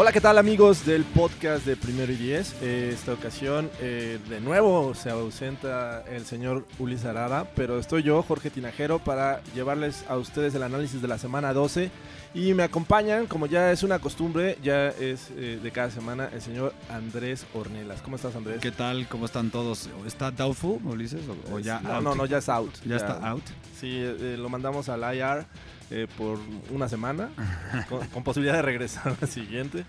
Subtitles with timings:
[0.00, 2.54] Hola, ¿qué tal amigos del podcast de Primero y Diez?
[2.62, 8.22] Eh, esta ocasión eh, de nuevo se ausenta el señor Ulises Arada, pero estoy yo,
[8.22, 11.90] Jorge Tinajero, para llevarles a ustedes el análisis de la semana 12
[12.32, 16.40] y me acompañan, como ya es una costumbre, ya es eh, de cada semana, el
[16.40, 18.00] señor Andrés Ornelas.
[18.00, 18.58] ¿Cómo estás, Andrés?
[18.62, 19.06] ¿Qué tal?
[19.06, 19.90] ¿Cómo están todos?
[20.06, 21.20] ¿Está doubtful, Ulises?
[21.28, 22.02] ¿O, o ya no, out?
[22.02, 22.72] no, no, ya es out.
[22.86, 23.44] ¿Ya, está out?
[23.78, 25.44] Sí, eh, lo mandamos al IR
[25.90, 26.38] eh, por
[26.70, 27.30] una semana,
[27.88, 29.84] con, con posibilidad de regresar al siguiente.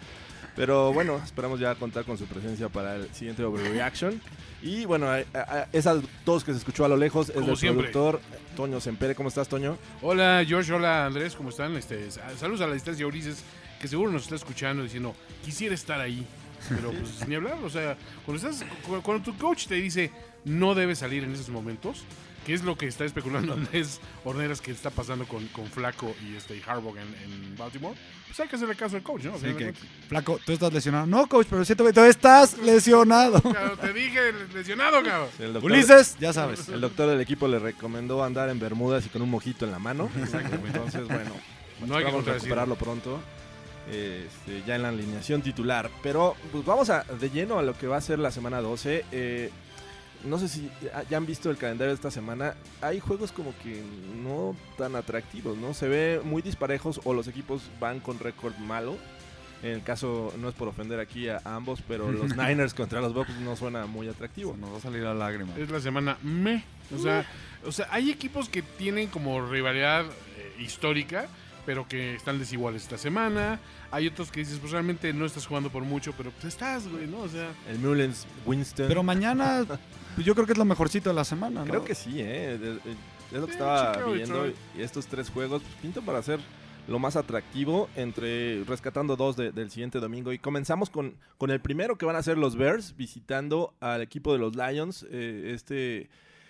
[0.56, 4.22] Pero bueno, esperamos ya contar con su presencia para el siguiente Overreaction.
[4.62, 7.48] Y bueno, a- a- a- esa todos que se escuchó a lo lejos es Como
[7.48, 7.90] del siempre.
[7.90, 8.20] productor
[8.58, 9.16] Toño Sempere.
[9.16, 9.78] ¿Cómo estás, Toño?
[10.02, 11.76] Hola George, hola Andrés, ¿cómo están?
[11.78, 13.44] Este, sa- saludos a la distancia Ulises,
[13.80, 15.16] que seguro nos está escuchando diciendo,
[15.46, 16.28] quisiera estar ahí.
[16.68, 20.12] Pero pues ni hablar, o sea, cuando, estás, cu- cuando tu coach te dice
[20.44, 22.04] no debes salir en esos momentos,
[22.46, 26.36] que es lo que está especulando Andrés Horneras que está pasando con, con Flaco y
[26.36, 27.96] este y Harbaugh en, en Baltimore,
[28.28, 29.38] pues hay que hacerle caso al coach, ¿no?
[29.38, 29.74] Sí, que,
[30.08, 31.06] flaco, tú estás lesionado.
[31.06, 33.42] No, coach, pero siento que tú estás lesionado.
[33.52, 34.20] Claro, te dije
[34.54, 35.30] lesionado, cabrón.
[35.40, 36.70] El doctor, Ulises, ya sabes.
[36.70, 39.80] El doctor del equipo le recomendó andar en bermudas y con un mojito en la
[39.80, 40.10] mano.
[40.66, 41.32] Entonces, bueno,
[41.86, 42.44] No hay que vamos a contradecir.
[42.50, 43.20] recuperarlo pronto.
[43.90, 45.90] este, ya en la alineación titular.
[46.02, 49.06] Pero pues vamos a, de lleno a lo que va a ser la semana 12.
[49.12, 49.50] Eh,
[50.26, 50.70] no sé si
[51.10, 52.56] ya- han visto el calendario de esta semana.
[52.82, 53.82] Hay juegos como que
[54.24, 55.74] no tan atractivos, ¿no?
[55.74, 58.98] Se ve muy disparejos o los equipos van con récord malo.
[59.64, 63.14] En el caso, no es por ofender aquí a ambos, pero los Niners contra los
[63.14, 64.56] Bucks no suena muy atractivo.
[64.60, 65.56] Nos va a salir la lágrima.
[65.58, 66.64] Es la semana me.
[66.96, 67.26] O sea,
[67.66, 71.28] o sea, hay equipos que tienen como rivalidad eh, histórica,
[71.66, 73.60] pero que están desiguales esta semana.
[73.92, 77.08] Hay otros que dices, pues realmente no estás jugando por mucho, pero pues estás, güey,
[77.08, 77.20] ¿no?
[77.20, 78.88] O sea, El Mullens Winston.
[78.88, 79.66] Pero mañana,
[80.16, 81.68] pues, yo creo que es lo mejorcito de la semana, ¿no?
[81.70, 82.54] Creo que sí, ¿eh?
[82.56, 82.96] Es-
[83.34, 84.44] lo que Sí, estaba Chicago, viendo.
[84.44, 84.56] Detroit.
[84.78, 86.40] Y estos tres juegos pues, pintan para ser
[86.88, 90.34] lo más atractivo entre rescatando dos de- del siguiente domingo.
[90.34, 94.34] Y comenzamos con, con el primero que van a ser los Bears visitando al equipo
[94.34, 95.06] de los Lions.
[95.10, 96.10] eh, este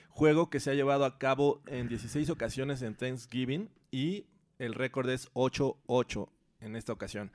[0.10, 4.26] juego que se ha llevado a cabo en 16 ocasiones en Thanksgiving y
[4.64, 6.30] el récord es 8-8
[6.62, 7.32] en esta ocasión.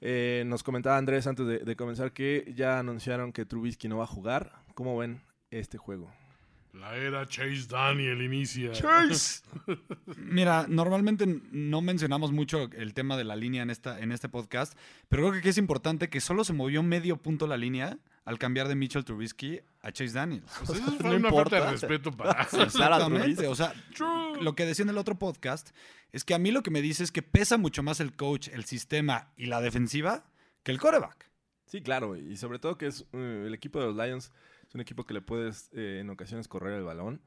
[0.00, 4.04] Eh, nos comentaba Andrés antes de, de comenzar que ya anunciaron que Trubisky no va
[4.04, 4.62] a jugar.
[4.74, 6.10] ¿Cómo ven este juego?
[6.72, 8.72] la era Chase Daniel inicia.
[10.16, 14.78] Mira, normalmente no mencionamos mucho el tema de la línea en, esta, en este podcast,
[15.08, 18.38] pero creo que aquí es importante que solo se movió medio punto la línea al
[18.38, 20.50] cambiar de Mitchell Trubisky a Chase Daniels.
[20.66, 21.50] Pues eso fue No una importa.
[21.58, 22.42] falta de respeto para.
[22.62, 23.46] Exactamente.
[23.48, 24.40] O sea, True.
[24.42, 25.70] lo que decía en el otro podcast
[26.12, 28.48] es que a mí lo que me dice es que pesa mucho más el coach,
[28.48, 30.24] el sistema y la defensiva
[30.62, 31.30] que el coreback.
[31.66, 34.32] Sí, claro, y sobre todo que es eh, el equipo de los Lions
[34.68, 37.20] es un equipo que le puedes eh, en ocasiones correr el balón.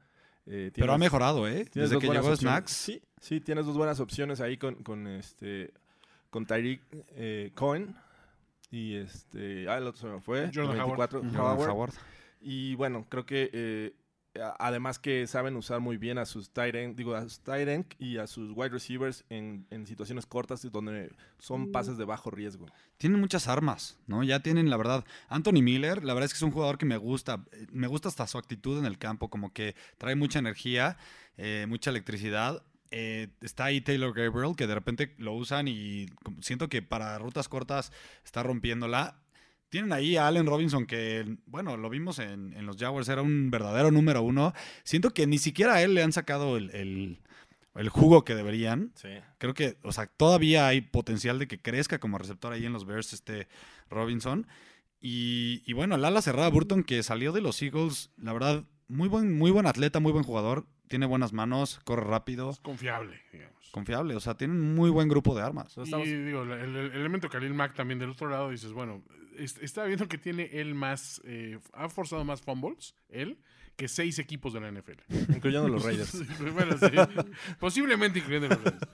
[0.46, 1.64] Eh, Pero ha tienes- mejorado, ¿eh?
[1.64, 2.36] tienes Desde dos que llegó.
[2.36, 2.70] Snacks.
[2.72, 5.72] Sí, sí, tienes dos buenas opciones ahí con, con este
[6.28, 6.82] con Tyreek
[7.14, 7.96] eh, Cohen
[8.70, 11.70] y este ah el otro se me fue Jordan el 24, Jordan Howard.
[11.70, 11.94] Howard.
[12.40, 13.94] y bueno creo que eh,
[14.58, 17.86] además que saben usar muy bien a sus tight end, digo a sus tight end
[17.98, 22.30] y a sus wide receivers en, en situaciones cortas y donde son pases de bajo
[22.30, 22.66] riesgo
[22.96, 24.24] Tienen muchas armas, ¿no?
[24.24, 25.04] Ya tienen, la verdad.
[25.28, 27.44] Anthony Miller, la verdad es que es un jugador que me gusta.
[27.70, 30.96] Me gusta hasta su actitud en el campo, como que trae mucha energía,
[31.36, 32.62] eh, mucha electricidad.
[32.96, 36.06] Eh, está ahí Taylor Gabriel, que de repente lo usan y
[36.40, 37.90] siento que para rutas cortas
[38.24, 39.20] está rompiéndola.
[39.68, 43.50] Tienen ahí a Allen Robinson, que, bueno, lo vimos en, en los Jaguars, era un
[43.50, 44.52] verdadero número uno.
[44.84, 47.20] Siento que ni siquiera a él le han sacado el, el-
[47.74, 48.92] el jugo que deberían.
[48.94, 52.72] sí Creo que, o sea, todavía hay potencial de que crezca como receptor ahí en
[52.72, 53.48] los Bears este
[53.90, 54.46] Robinson.
[55.00, 59.08] Y, y bueno, el ala cerrada Burton que salió de los Eagles, la verdad, muy
[59.08, 63.70] buen, muy buen atleta, muy buen jugador, tiene buenas manos, corre rápido, Es confiable, digamos.
[63.72, 65.76] confiable, o sea, tiene un muy buen grupo de armas.
[65.78, 69.02] Estamos- Y digo, el, el- el elemento Khalil Mack también del otro lado, dices, bueno,
[69.36, 73.38] es- está viendo que tiene él más, eh, ha forzado más fumbles, él,
[73.76, 75.00] que seis equipos de la NFL.
[75.34, 76.86] incluyendo los Raiders Sí, bueno, sí.
[77.58, 78.88] Posiblemente incluyendo los Raiders.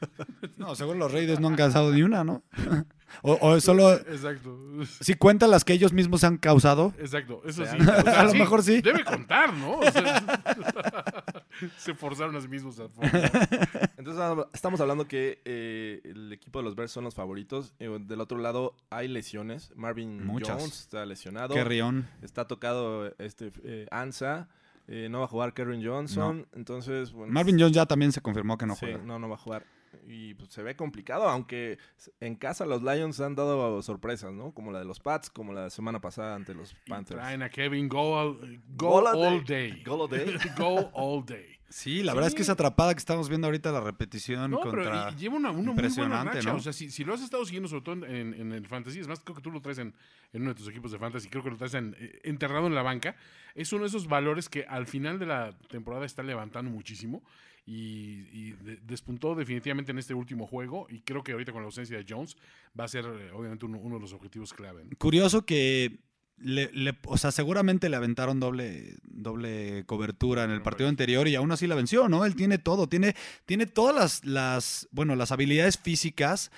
[0.56, 2.42] No, seguro los Raiders no han causado ni una, ¿no?
[3.22, 4.56] O, o solo, Exacto.
[5.00, 7.42] si cuentan las que ellos mismos se han causado, Exacto.
[7.44, 7.90] Eso Sí, sí.
[7.90, 8.80] a O sea, lo mejor sí.
[8.80, 9.80] Debe contar, ¿no?
[9.80, 11.19] O sea,
[11.76, 12.84] Se forzaron a sí mismos a
[13.96, 17.74] Entonces estamos hablando que eh, el equipo de los Bears son los favoritos.
[17.78, 19.72] Eh, del otro lado hay lesiones.
[19.76, 20.56] Marvin Muchas.
[20.56, 21.54] Jones está lesionado.
[21.54, 22.08] Kerrion.
[22.22, 24.48] Está tocado este eh, Ansa.
[24.92, 26.48] Eh, no va a jugar Kerryn Johnson.
[26.52, 28.98] Entonces, bueno, Marvin Jones ya también se confirmó que no sí, juega.
[29.04, 29.64] no, no va a jugar.
[30.06, 31.78] Y pues, se ve complicado, aunque
[32.20, 34.52] en casa los Lions han dado sorpresas, ¿no?
[34.52, 37.20] Como la de los Pats, como la semana pasada ante los Panthers.
[37.20, 39.24] Traen a Kevin Go all, go Golladay.
[39.26, 39.82] all day.
[40.56, 41.56] Go all day.
[41.72, 44.82] Sí, la verdad es que esa atrapada que estamos viendo ahorita, la repetición No, contra...
[44.82, 46.50] pero y- lleva una, una muy buena Impresionante, racha.
[46.50, 46.56] ¿no?
[46.56, 49.06] O sea, si, si lo has estado siguiendo, sobre todo en, en el Fantasy, es
[49.06, 49.94] más, creo que tú lo traes en,
[50.32, 52.74] en uno de tus equipos de Fantasy, creo que lo traes en- eh, enterrado en
[52.74, 53.14] la banca.
[53.54, 57.22] Es uno de esos valores que al final de la temporada está levantando muchísimo
[57.70, 60.86] y, y de- despuntó definitivamente en este último juego.
[60.90, 62.36] Y creo que ahorita con la ausencia de Jones
[62.78, 64.84] va a ser, eh, obviamente, uno, uno de los objetivos clave.
[64.84, 64.90] ¿no?
[64.98, 66.00] Curioso que,
[66.38, 71.34] le, le- o sea, seguramente le aventaron doble, doble cobertura en el partido anterior y
[71.36, 72.24] aún así la venció, ¿no?
[72.24, 73.14] Él tiene todo, tiene,
[73.46, 76.50] tiene todas las, las, bueno, las habilidades físicas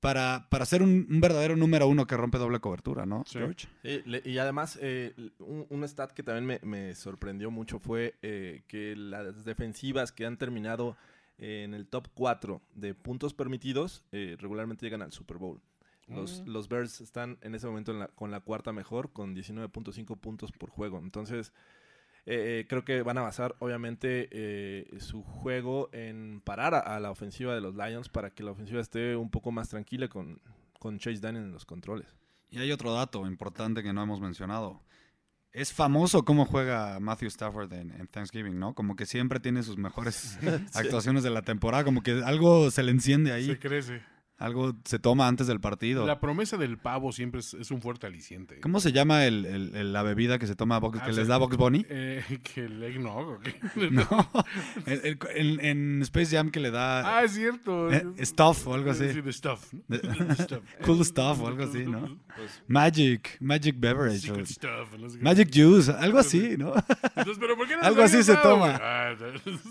[0.00, 3.38] para, para ser un, un verdadero número uno que rompe doble cobertura, ¿no, Sí.
[3.38, 3.66] George?
[3.82, 8.14] Sí, le- y además, eh, un, un stat que también me, me sorprendió mucho fue
[8.22, 10.96] eh, que las defensivas que han terminado
[11.38, 15.60] eh, en el top 4 de puntos permitidos eh, regularmente llegan al Super Bowl.
[16.08, 16.50] Los, Mm.
[16.50, 20.52] los Bears están en ese momento en la- con la cuarta mejor, con 19.5 puntos
[20.52, 20.98] por juego.
[20.98, 21.52] Entonces,
[22.26, 26.98] eh, eh, creo que van a basar, obviamente, eh, su juego en parar a, a
[26.98, 30.40] la ofensiva de los Lions para que la ofensiva esté un poco más tranquila con,
[30.80, 32.08] con Chase Daniel en los controles.
[32.50, 34.82] Y hay otro dato importante que no hemos mencionado.
[35.52, 38.74] Es famoso cómo juega Matthew Stafford en, en Thanksgiving, ¿no?
[38.74, 40.38] Como que siempre tiene sus mejores
[40.74, 44.02] actuaciones de la temporada, como que algo se le enciende ahí, Se crece.
[44.38, 46.06] Algo se toma antes del partido.
[46.06, 48.60] La promesa del pavo siempre es, es un fuerte aliciente.
[48.60, 51.14] ¿Cómo se llama el- el- el- la bebida que se toma Box- Ah, que o
[51.14, 51.86] les da Box Bunny?
[51.88, 53.40] Eh, que el eggnog.
[53.90, 54.28] No,
[54.86, 57.90] en, en Space Jam que le da Ah, es cierto.
[57.90, 59.10] eh, Stuff o algo así.
[59.12, 59.72] Sí, de stuff.
[59.88, 60.64] De- The stuff.
[60.84, 62.18] Cool Stuff o algo así, ¿no?
[62.36, 64.30] Pues, Magic, Magic Beverage.
[64.32, 64.98] o- stuff.
[64.98, 65.18] no sé.
[65.18, 66.74] Magic Juice, algo así, ¿no?
[66.76, 68.78] Entonces, ¿pero por qué no Algo nos así se toma.
[68.82, 69.14] Ah.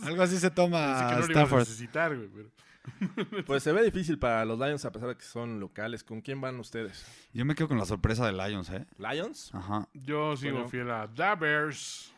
[0.04, 0.78] Algo así se toma
[1.10, 2.30] que no lo ibas a necesitar, güey.
[2.34, 2.50] pero-
[3.46, 6.04] Pues se ve difícil para los Lions a pesar de que son locales.
[6.04, 7.06] ¿Con quién van ustedes?
[7.34, 8.86] Yo me quedo con la sorpresa de Lions, ¿eh?
[8.98, 9.52] ¿Lions?
[9.54, 9.88] Ajá.
[9.94, 10.70] Yo sigo Bueno.
[10.70, 12.12] fiel a The Bears.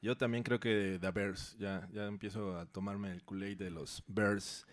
[0.00, 1.56] Yo también creo que The Bears.
[1.58, 4.66] Ya, ya empiezo a tomarme el Kool-Aid de los Bears.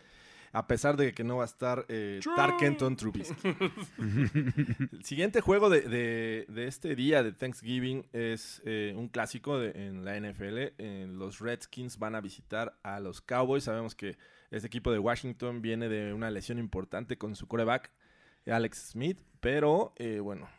[0.52, 2.20] A pesar de que no va a estar eh.
[2.36, 3.36] Tarkenton Trubisky.
[4.00, 9.72] el siguiente juego de, de- de este día de Thanksgiving es eh, un clásico de-
[9.88, 10.74] en la NFL.
[10.78, 13.66] Eh, los Redskins van a visitar a los Cowboys.
[13.66, 14.18] Sabemos que
[14.52, 17.92] este equipo de Washington viene de una lesión importante con su coreback,
[18.46, 19.20] Alex Smith.
[19.40, 20.50] Pero eh, bueno,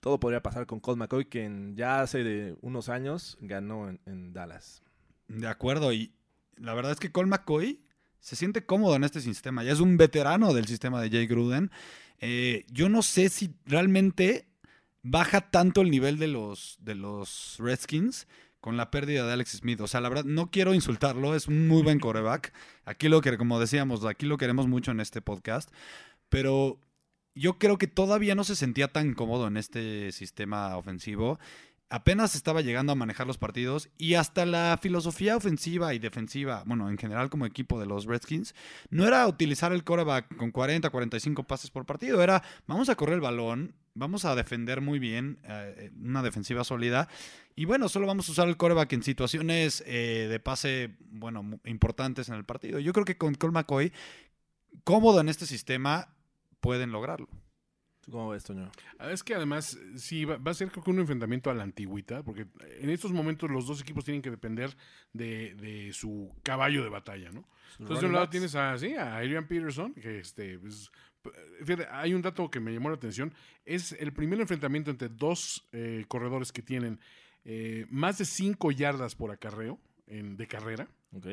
[0.00, 4.82] todo podría pasar con Colt McCoy, quien ya hace de unos años ganó en, Dallas.
[5.28, 6.12] De acuerdo, y
[6.56, 7.80] la verdad es que Cole McCoy
[8.20, 9.64] se siente cómodo en este sistema.
[9.64, 11.70] Ya es un veterano del sistema de Jay Gruden.
[12.18, 14.46] Eh, yo no sé si realmente
[15.02, 18.26] baja tanto el nivel de los, de los Redskins
[18.60, 19.80] con la pérdida de Alex Smith.
[19.80, 22.52] O sea, la verdad, no quiero insultarlo, es un muy buen coreback.
[22.84, 25.70] Aquí lo que, como decíamos, aquí lo queremos mucho en este podcast.
[26.28, 26.78] Pero
[27.34, 31.38] yo creo que todavía no se sentía tan cómodo en este sistema ofensivo.
[31.92, 36.88] Apenas estaba llegando a manejar los partidos y hasta la filosofía ofensiva y defensiva, bueno,
[36.88, 38.54] en general como equipo de los Redskins,
[38.90, 43.16] no era utilizar el coreback con 40, 45 pases por partido, era vamos a correr
[43.16, 47.08] el balón, vamos a defender muy bien, eh, una defensiva sólida
[47.56, 52.28] y bueno, solo vamos a usar el coreback en situaciones eh, de pase, bueno, importantes
[52.28, 52.78] en el partido.
[52.78, 53.92] Yo creo que con Cole McCoy,
[54.84, 56.14] cómodo en este sistema,
[56.60, 57.28] pueden lograrlo.
[58.10, 58.68] ¿Tú cómo ves, Toño?
[58.98, 61.62] Ah, Es que además, sí, va, va a ser creo que un enfrentamiento a la
[61.62, 62.46] antigüita, porque
[62.80, 64.76] en estos momentos los dos equipos tienen que depender
[65.12, 67.48] de, de su caballo de batalla, ¿no?
[67.78, 70.90] Entonces, de un lado tienes a, sí, a Adrian Peterson, que este, pues,
[71.60, 73.32] fíjate, hay un dato que me llamó la atención,
[73.64, 76.98] es el primer enfrentamiento entre dos eh, corredores que tienen
[77.44, 81.26] eh, más de 5 yardas por acarreo en, de carrera, Ok.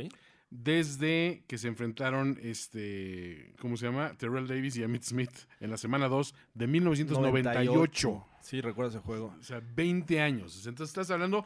[0.50, 4.14] Desde que se enfrentaron, este, ¿cómo se llama?
[4.18, 8.26] Terrell Davis y Amit Smith en la semana 2 de 1998.
[8.42, 9.36] Sí, recuerdo ese juego.
[9.40, 10.66] O sea, 20 años.
[10.66, 11.46] Entonces estás hablando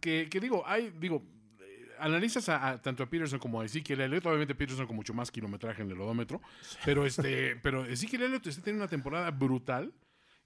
[0.00, 1.24] que, que digo, hay, digo,
[1.60, 5.12] eh, analizas a, a- tanto a Peterson como a Ezekiel Elliott, obviamente Peterson con mucho
[5.12, 6.40] más kilometraje en el odómetro,
[6.84, 9.92] pero este, pero Ezekiel Elliott está teniendo una temporada brutal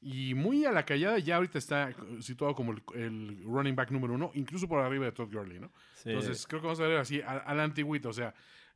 [0.02, 4.14] y muy a la callada, ya ahorita está situado como el, el running back número
[4.14, 5.70] uno, incluso por arriba de Todd Gurley, ¿no?
[5.94, 6.10] Sí.
[6.10, 8.32] Entonces creo que vamos a ver así a, a la antigüita, o sea,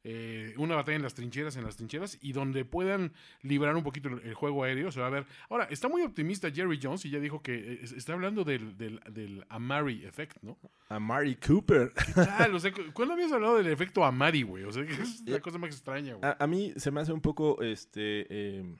[0.06, 4.10] eh, una batalla en las trincheras, en las trincheras, y donde puedan librar un poquito
[4.10, 5.24] el, el juego aéreo, se va a ver.
[5.48, 9.00] Ahora, está muy optimista Jerry Jones y ya dijo que eh, está hablando del, del,
[9.10, 10.58] del Amari Effect, ¿no?
[10.90, 11.90] Amari Cooper.
[11.94, 12.54] ¿Qué tal?
[12.54, 14.64] O sea, cu- ¿cuándo habías hablado del efecto Amari, güey?
[14.64, 16.30] O sea, que es la cosa más extraña, güey.
[16.30, 18.76] A, a mí se me hace un poco este eh,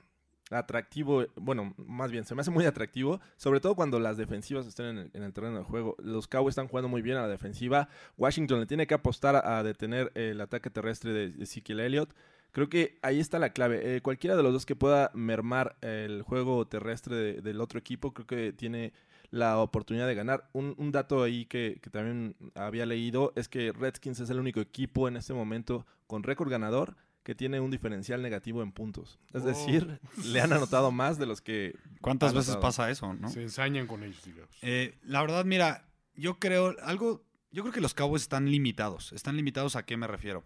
[0.51, 4.85] atractivo, bueno, más bien, se me hace muy atractivo, sobre todo cuando las defensivas estén
[4.85, 5.95] en el, en el terreno de juego.
[5.99, 7.89] Los Cowboys están jugando muy bien a la defensiva.
[8.17, 12.13] Washington le tiene que apostar a, detener el ataque terrestre de Ezekiel Elliott.
[12.51, 13.95] Creo que ahí está la clave.
[13.95, 18.13] Eh, cualquiera de los dos que pueda mermar el juego terrestre de- del otro equipo,
[18.13, 18.93] creo que tiene
[19.31, 20.47] la oportunidad de ganar.
[20.53, 24.61] Un, un dato ahí que, que también había leído es que Redskins es el único
[24.61, 26.95] equipo en este momento con récord ganador
[27.25, 29.19] que tiene un diferencial negativo en puntos.
[29.33, 29.45] Es Oh.
[29.47, 31.75] decir, le han anotado más de los que...
[31.99, 32.61] ¿Cuántas han veces anotado.
[32.69, 33.27] pasa eso, no?
[33.29, 34.55] Se ensañan con ellos, digamos.
[34.61, 37.25] Eh, la verdad, mira, yo creo algo.
[37.51, 39.11] Yo creo que los Cowboys están limitados.
[39.11, 40.45] ¿Están limitados a qué me refiero?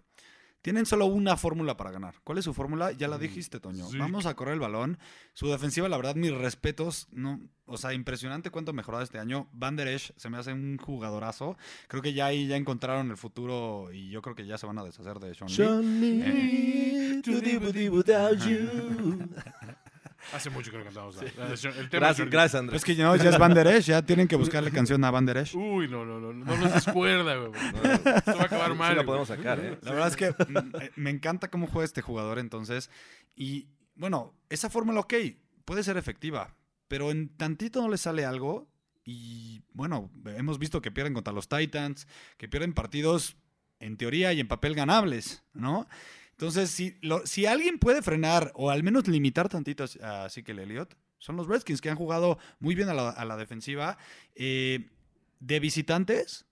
[0.61, 2.15] Tienen solo una fórmula para ganar.
[2.23, 2.91] ¿Cuál es su fórmula?
[2.91, 3.87] Ya la dijiste, Toño.
[3.87, 3.97] sí.
[3.97, 4.99] Vamos a correr el balón.
[5.33, 7.07] Su defensiva, la verdad, mis respetos.
[7.11, 9.47] No, o sea, impresionante cuánto ha mejorado este año.
[9.53, 11.57] Van Der Esch se me hace un jugadorazo.
[11.87, 14.79] Creo que ya ahí ya encontraron el futuro y yo creo que ya se van
[14.79, 15.49] a deshacer de Sean
[16.01, 17.21] Lee.
[20.33, 22.77] Hace mucho que no cantamos la- la- el tema Gracias, gracias, Andrés.
[22.81, 23.85] es que no, ya es Van Der Esch.
[23.87, 25.55] Ya tienen que buscarle canción a Van Der Esch.
[25.55, 27.51] Uy, no, no, no, no nos descuerda, güey.
[28.15, 28.89] Esto va a acabar Sí mal.
[28.89, 29.05] la güey.
[29.05, 29.77] podemos sacar, ¿eh?
[29.81, 30.71] La verdad es que mm,
[31.01, 32.89] me encanta cómo juega este jugador entonces.
[33.35, 35.13] Y bueno, esa fórmula, ok,
[35.65, 36.55] puede ser efectiva,
[36.87, 38.67] pero en tantito no le sale algo.
[39.05, 42.07] Y bueno, hemos visto que pierden contra los Titans,
[42.37, 43.37] que pierden partidos
[43.79, 45.87] en teoría y en papel ganables, ¿no?
[46.39, 50.95] Entonces, si, lo- si alguien puede frenar o al menos limitar tantito a Ezekiel Elliott,
[51.17, 53.97] son los Redskins que han jugado muy bien a la, a la defensiva.
[54.35, 54.87] Eh,
[55.41, 56.45] de visitantes,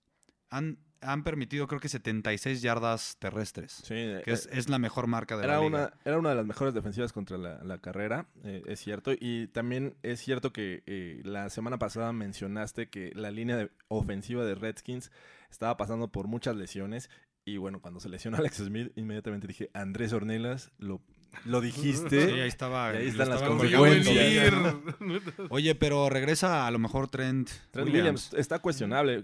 [0.49, 3.93] han, han permitido creo que 76 yardas terrestres, Sí,
[4.25, 5.67] que es, es la mejor marca de Era la liga.
[5.77, 9.13] una, era una de las mejores defensivas contra la, la carrera, eh, es cierto.
[9.17, 14.43] Y también es cierto que eh, la semana pasada mencionaste que la línea de- ofensiva
[14.43, 15.11] de Redskins
[15.49, 17.09] estaba pasando por muchas lesiones.
[17.47, 21.01] Y bueno, cuando se lesionó Alex Smith, inmediatamente dije, Andrés Ornelas, lo,
[21.45, 22.27] lo dijiste.
[22.29, 22.93] Sí, ahí estaba.
[22.93, 24.75] Y ahí están las consecuencias.
[25.49, 28.31] Oye, pero regresa a lo mejor Trent, Trent Williams.
[28.31, 29.23] Williams está cuestionable.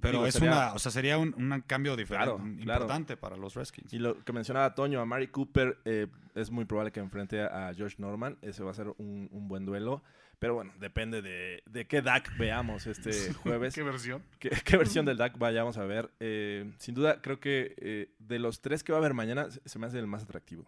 [0.00, 2.82] Pero Digo, es sería- una, o sea, sería un, un cambio diferente, Claro, claro.
[2.84, 3.92] importante para los Redskins.
[3.92, 7.68] Y lo que mencionaba Toño, a Mari Cooper, eh, es muy probable que enfrente a,
[7.68, 8.38] a Josh Norman.
[8.40, 10.02] Ese va a ser un, un buen duelo.
[10.40, 13.74] Pero bueno, depende de, de qué DAC veamos este jueves.
[13.74, 14.24] ¿Qué versión?
[14.40, 16.10] ¿Qué, qué versión del DAC vayamos a ver?
[16.18, 19.78] Eh, sin duda, creo que eh, de los tres que va a haber mañana, se-
[19.78, 20.64] me hace el más atractivo.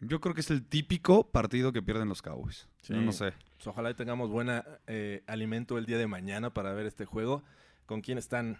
[0.00, 2.66] Yo creo que es el típico partido que pierden los Cowboys.
[2.80, 2.94] Sí.
[2.94, 3.34] Yo no sé.
[3.56, 7.42] Pues ojalá y tengamos buena eh, alimento el día de mañana para ver este juego.
[7.84, 8.58] ¿Con quién están?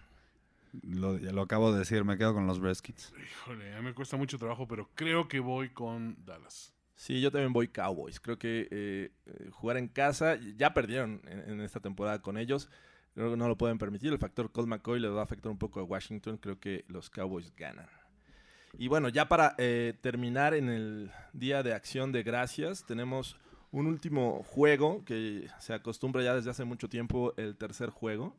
[0.83, 3.13] Lo, ya lo acabo de decir, me quedo con los Redskins.
[3.19, 6.75] Híjole, a mí me cuesta mucho trabajo, pero creo que voy con Dallas.
[7.01, 8.21] Sí, yo también voy Cowboys.
[8.21, 12.69] Creo que eh, eh, jugar en casa, ya perdieron en, esta temporada con ellos.
[13.15, 14.13] Creo que no lo pueden permitir.
[14.13, 16.37] El factor Colt McCoy le va a afectar un poco a Washington.
[16.37, 17.89] Creo que los Cowboys ganan.
[18.77, 23.39] Y bueno, ya para eh, terminar en el día de acción de gracias, tenemos
[23.71, 28.37] un último juego que se acostumbra ya desde hace mucho tiempo, el tercer juego,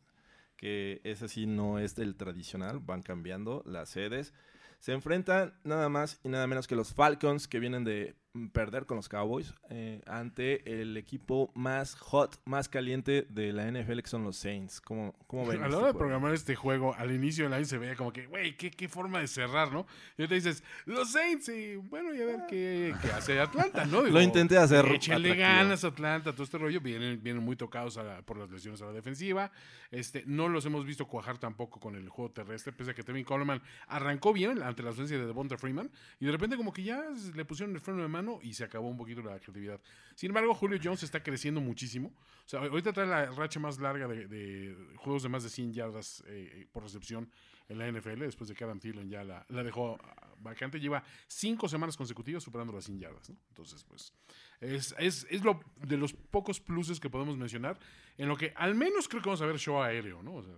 [0.56, 4.36] que ese sí no es el tradicional, van cambiando las sedes.
[4.77, 8.21] Se enfrentan nada más y nada menos que los Falcons, que vienen de
[8.53, 14.00] perder con los Cowboys, eh, ante el equipo más hot, más caliente de la NFL,
[14.00, 14.79] que son los Saints.
[14.79, 15.57] ¿Cómo, cómo ven?
[15.57, 18.13] A la este hora de programar este juego, al inicio del año se veía como
[18.13, 19.85] que, güey, ¿qué, qué forma de cerrar, ¿no?
[20.17, 24.01] Y te dices, los Saints, y bueno, y a ver qué, qué hace Atlanta, ¿no?
[24.03, 26.79] Digo, Lo intenté hacer Échenle ganas a Atlanta, todo este rollo.
[26.79, 29.51] Vienen, vienen muy tocados a la- por las lesiones a la defensiva.
[29.91, 33.25] Este, no los hemos visto cuajar tampoco con el juego terrestre, pese a que Tevin
[33.25, 35.91] Coleman arrancó bien ante la ausencia de Devonta Freeman.
[36.21, 37.03] Y de repente, como que ya
[37.35, 39.80] le pusieron el freno de mano y se acabó un poquito la creatividad.
[40.16, 42.10] Sin embargo, Julio Jones está creciendo muchísimo.
[42.46, 45.74] O sea, ahorita trae la racha más larga de, de juegos de más de 100
[45.74, 47.30] yardas eh, por recepción
[47.70, 50.80] en la NFL, después de que Adam Thielen ya la, la dejó ah, vacante.
[50.80, 53.30] Lleva cinco semanas consecutivas superando las 100 yardas.
[53.30, 53.38] ¿no?
[53.50, 54.13] Entonces, pues,
[54.60, 57.80] es, es, es lo de los pocos pluses que podemos mencionar,
[58.18, 60.36] en lo que al menos creo que vamos a ver show aéreo, ¿no?
[60.36, 60.54] O sea,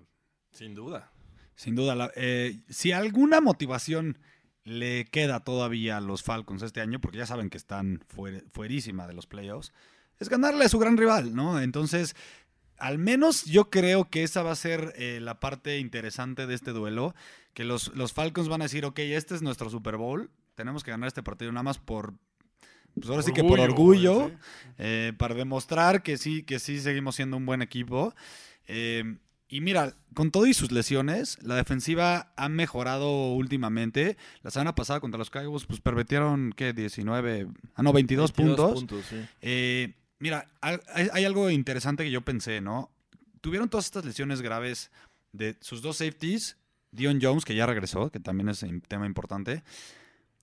[0.51, 1.11] Sin duda.
[1.55, 4.17] Sin duda, la- eh, si alguna motivación
[4.63, 9.07] le queda todavía a los Falcons este año, porque ya saben que están fuer- fuerísima
[9.07, 9.73] de los playoffs,
[10.19, 11.59] es ganarle a su gran rival, ¿no?
[11.59, 12.15] Entonces,
[12.77, 16.71] al menos yo creo que esa va a ser eh, la parte interesante de este
[16.71, 17.13] duelo,
[17.53, 20.91] que los, los Falcons van a decir, ok, este es nuestro Super Bowl, tenemos que
[20.91, 22.13] ganar este partido nada más por...
[22.95, 24.35] Pues ahora sí que por orgullo, sí.
[24.77, 28.13] eh, para demostrar que sí, que sí seguimos siendo un buen equipo.
[28.67, 29.17] Eh,
[29.53, 34.17] Y mira, con todo y sus lesiones, la defensiva ha mejorado últimamente.
[34.41, 36.73] La semana pasada contra los Cowboys, pues permitieron, ¿qué?
[36.73, 38.83] 19, ah, no, 22, puntos.
[39.41, 42.89] Eh, mira, hay, algo interesante que yo pensé, ¿no?
[43.41, 44.89] Tuvieron todas estas lesiones graves
[45.33, 46.57] de sus dos safeties,
[46.89, 49.63] Dion Jones, que ya regresó, que también es un tema importante.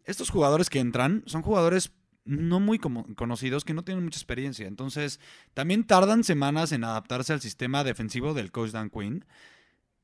[0.05, 1.91] Estos jugadores que entran son jugadores
[2.31, 4.67] no muy conocidos que no tienen mucha experiencia.
[4.67, 5.21] Entonces,
[5.55, 9.25] también tardan semanas en adaptarse al sistema defensivo del coach Dan Quinn.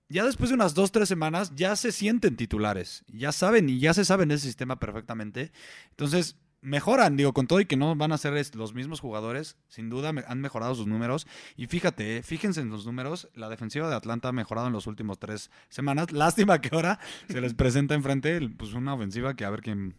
[0.09, 3.04] Ya después de unas dos, tres semanas, ya se sienten titulares.
[3.09, 5.52] Ya saben y ya se saben ese sistema perfectamente.
[5.90, 9.88] Entonces, mejoran, digo, con todo y que no van a ser los mismos jugadores, sin
[9.88, 11.26] duda han mejorado sus números.
[11.56, 14.87] Y fíjate, eh, fíjense en los números, la defensiva de Atlanta ha mejorado en los
[14.87, 16.11] últimos tres semanas.
[16.12, 19.95] Lástima que ahora se les presenta enfrente pues, una ofensiva que a ver quién,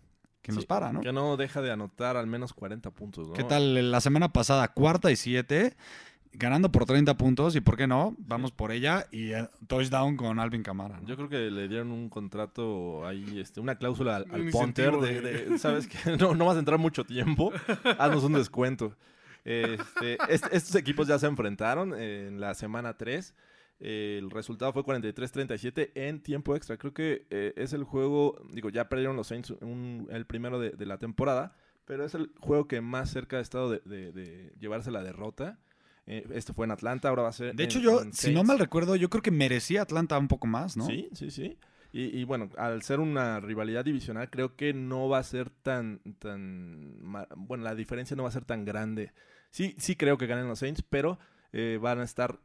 [0.48, 1.01] que nos para, ¿no?
[1.01, 3.34] Que no deja de anotar al menos 40 puntos, ¿no?
[3.34, 4.70] ¿Qué tal la semana pasada?
[4.70, 5.75] Cuarta y siete,
[6.32, 8.16] ganando por 30 puntos y, ¿por qué no?
[8.18, 11.01] Vamos por ella y eh, touchdown con Alvin Camara.
[11.06, 15.86] Yo creo que le dieron un contrato ahí, este, una cláusula al, punter de, ¿sabes
[15.86, 17.51] que no, no vas a entrar mucho tiempo,
[18.00, 18.96] haznos un descuento.
[19.44, 23.34] Este, estos equipos ya se enfrentaron en la semana 3
[23.79, 26.77] el resultado fue 43-37 en tiempo extra.
[26.77, 30.98] Creo que eh, es el juego, digo, ya perdieron los Saints el primero de, la
[30.98, 31.55] temporada,
[31.86, 35.60] pero es el juego que más cerca ha estado de, llevarse la derrota.
[36.07, 37.53] Eh, este fue en Atlanta, ahora va a ser.
[37.53, 40.77] De hecho, yo, si no mal recuerdo, yo creo que merecía Atlanta un poco más,
[40.77, 40.86] ¿no?
[40.86, 41.57] Sí, sí, sí.
[41.93, 47.01] Y, bueno, al ser una rivalidad divisional, creo que no va a ser tan, tan.
[47.36, 49.13] Bueno, la diferencia no va a ser tan grande.
[49.50, 51.17] Sí, sí creo que ganen los Saints, pero
[51.53, 52.39] eh, van a estar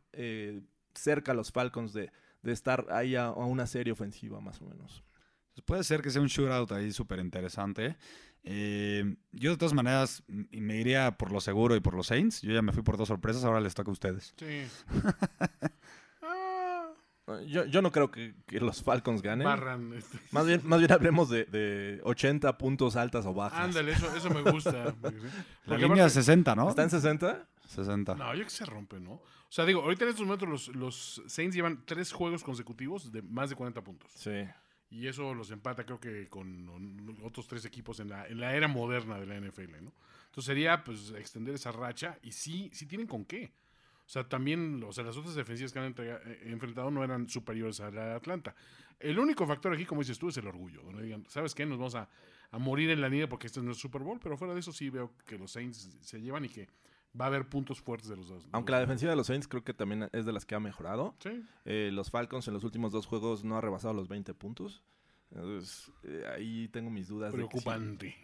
[0.94, 2.12] cerca a los Falcons de,
[2.44, 5.04] estar ahí a, una serie ofensiva, más o menos.
[5.54, 7.96] Pues puede ser que sea un shootout ahí súper interesante.
[8.44, 12.42] Eh, yo de todas maneras me iría por lo seguro y por los Saints.
[12.42, 14.34] Yo ya me fui por dos sorpresas, ahora les toca a ustedes.
[14.37, 14.66] Sí.
[17.46, 19.46] yo, no creo que, los Falcons ganen.
[19.94, 20.18] Este.
[20.32, 23.61] Más, bien, más bien hablemos de, 80 puntos altas o bajas.
[23.61, 24.94] Ándale, eso, eso me gusta.
[25.66, 26.68] La línea de 60, ¿no?
[26.68, 27.49] ¿Está en 60?
[27.68, 28.14] 60.
[28.16, 29.22] No, yo que se rompe, ¿no?
[29.52, 33.21] O sea, digo, ahorita en estos momentos los, los Saints llevan tres juegos consecutivos de
[33.21, 34.11] más de 40 puntos.
[34.14, 34.47] Sí.
[34.88, 38.66] Y eso los empata, creo que con otros tres equipos en la, en la era
[38.66, 39.92] moderna de la NFL, ¿no?
[40.25, 43.52] Entonces sería, pues, extender esa racha y sí, sí tienen con qué.
[44.06, 47.78] O sea, también, o sea, las otras defensivas que han eh, enfrentado no eran superiores
[47.80, 48.54] a la de Atlanta.
[48.99, 50.82] El único factor aquí, como dices tú, es el orgullo.
[50.91, 50.99] ¿no?
[50.99, 51.67] Digan, ¿sabes qué?
[51.67, 52.08] Nos vamos a,
[52.52, 54.73] a morir en la nieve porque este no es Super Bowl, pero fuera de eso
[54.73, 56.69] sí veo que los Saints se llevan y que
[57.18, 58.46] va a haber puntos fuertes de los dos.
[58.52, 61.14] Aunque la defensiva de los Saints creo que también es de las que ha mejorado.
[61.18, 61.44] Sí.
[61.64, 64.82] Eh, los Falcons en los últimos dos juegos no ha rebasado los 20 puntos.
[65.30, 67.32] Entonces, eh, ahí tengo mis dudas.
[67.32, 68.16] Preocupante.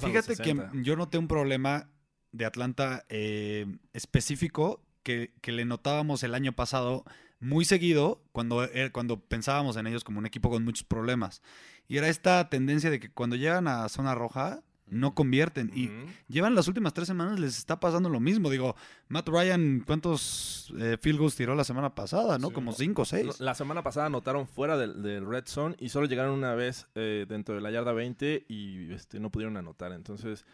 [0.00, 1.90] Fíjate que yo noté un problema
[2.32, 7.04] de Atlanta eh, específico que, que, le notábamos el año pasado
[7.40, 11.42] muy seguido cuando, cuando pensábamos en ellos como un equipo con muchos problemas.
[11.88, 14.62] Y era esta tendencia de que cuando llegan a zona roja,
[14.92, 15.70] no convierten.
[15.74, 15.90] Y
[16.28, 18.50] llevan las últimas tres semanas, les está pasando lo mismo.
[18.50, 18.76] Digo,
[19.08, 22.38] Matt Ryan, ¿cuántos eh, field goals tiró la semana pasada?
[22.38, 22.50] ¿No?
[22.50, 23.40] Como cinco o seis.
[23.40, 27.54] La semana pasada anotaron fuera del, Red Zone y solo llegaron una vez eh, dentro
[27.54, 29.92] de la yarda 20 y este, no pudieron anotar.
[29.92, 30.44] Entonces,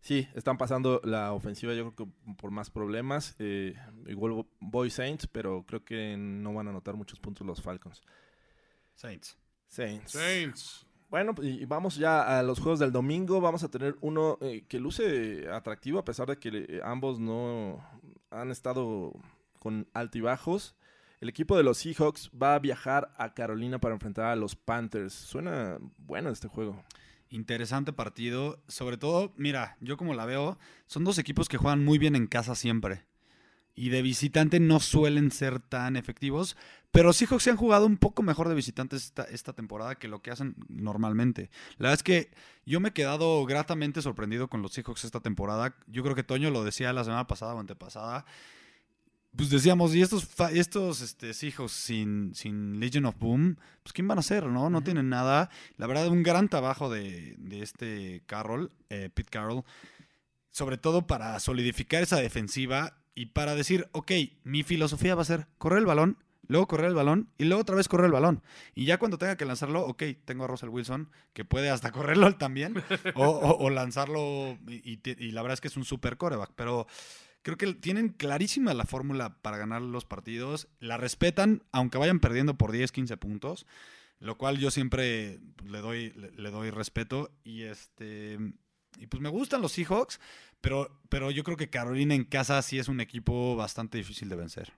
[0.00, 3.34] sí, están pasando la ofensiva, yo creo que por más problemas.
[3.40, 3.74] Eh,
[4.06, 8.02] igual Boy Saints, pero creo que no van a anotar muchos puntos los Falcons.
[8.94, 9.36] Saints.
[9.66, 10.12] Saints.
[10.12, 10.86] Saints.
[11.08, 13.40] Bueno, y vamos ya a los juegos del domingo.
[13.40, 17.84] Vamos a tener uno eh, que luce atractivo a pesar de que eh, ambos no
[18.30, 19.12] han estado
[19.58, 20.74] con altibajos.
[21.20, 25.14] El equipo de los Seahawks va a viajar a Carolina para enfrentar a los Panthers.
[25.14, 26.82] Suena bueno este juego.
[27.28, 28.62] Interesante partido.
[28.68, 32.26] Sobre todo, mira, yo como la veo, son dos equipos que juegan muy bien en
[32.26, 33.04] casa siempre
[33.74, 36.56] y de visitante no suelen ser tan efectivos,
[36.94, 40.22] pero Seahawks se han jugado un poco mejor de visitantes esta, esta, temporada que lo
[40.22, 41.50] que hacen normalmente.
[41.72, 42.30] La verdad es que
[42.64, 45.74] yo me he quedado gratamente sorprendido con los Seahawks esta temporada.
[45.88, 48.24] Yo creo que Toño lo decía la semana pasada o antepasada.
[49.34, 54.20] Pues decíamos, y estos, estos este, Seahawks sin, sin Legion of Boom, pues ¿quién van
[54.20, 54.46] a ser?
[54.46, 55.50] No, no tienen nada.
[55.76, 59.64] La verdad, un gran trabajo de, este Carroll, eh, Pete Carroll,
[60.52, 65.46] sobre todo para solidificar esa defensiva y para decir, ok, mi filosofía va a ser
[65.58, 68.42] correr el balón, luego correr el balón y luego otra vez correr el balón.
[68.74, 72.34] Y ya cuando tenga que lanzarlo, ok, tengo a Russell Wilson que puede hasta correrlo
[72.36, 72.74] también
[73.14, 76.86] o, lanzarlo y, la verdad es que es un super coreback, pero
[77.42, 82.56] creo que tienen clarísima la fórmula para ganar los partidos, la respetan aunque vayan perdiendo
[82.56, 83.66] por 10, 15 puntos,
[84.18, 88.38] lo cual yo siempre le doy, le doy respeto y este...
[88.96, 90.20] Y pues me gustan los Seahawks,
[90.64, 94.36] pero, pero yo creo que Carolina en casa sí es un equipo bastante difícil de
[94.36, 94.72] vencer.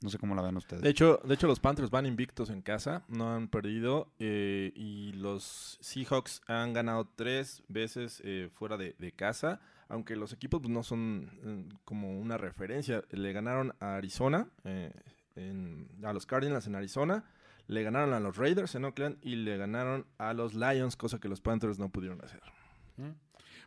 [0.00, 0.80] No sé cómo la ven ustedes.
[0.82, 4.12] De hecho, de hecho, los Panthers van invictos en casa, no han perdido.
[4.20, 9.60] eh, y los Seahawks han ganado tres veces eh, fuera de, de casa.
[9.88, 13.02] Aunque los equipos pues, no son eh, como una referencia.
[13.10, 14.92] Le ganaron a Arizona, eh,
[15.34, 17.24] en- a los Cardinals en Arizona.
[17.66, 21.28] Le ganaron a los Raiders en Oakland y le ganaron a los Lions, cosa que
[21.28, 22.40] los Panthers no pudieron hacer.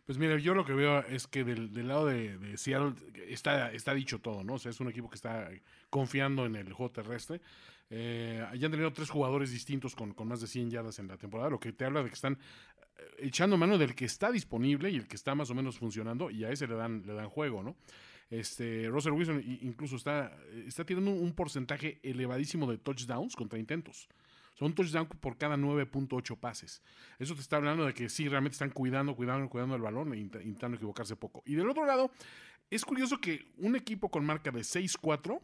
[0.05, 2.93] Pues mira, yo lo que veo es que del, del lado de, Seattle
[3.27, 4.55] está, está dicho todo, ¿no?
[4.55, 5.49] O sea, es un equipo que está
[5.89, 7.39] confiando en el juego terrestre.
[7.89, 11.17] Eh, ya han tenido tres jugadores distintos con, con más de 100 yardas en la
[11.17, 12.33] temporada, lo que te habla de que están
[12.97, 16.31] eh, echando mano del que está disponible y el que está más o menos funcionando,
[16.31, 17.75] y a ese le dan, le dan juego, ¿no?
[18.29, 24.07] Este, Russell Wilson incluso está, está teniendo un porcentaje elevadísimo de touchdowns contra intentos.
[24.61, 26.83] Son un touchdown por cada 9.8 pases.
[27.17, 30.17] Eso te está hablando de que sí, realmente están cuidando, cuidando, cuidando el balón e
[30.17, 31.41] int- intentando equivocarse poco.
[31.47, 32.11] Y del otro lado,
[32.69, 35.41] es curioso que un equipo con marca de 6-4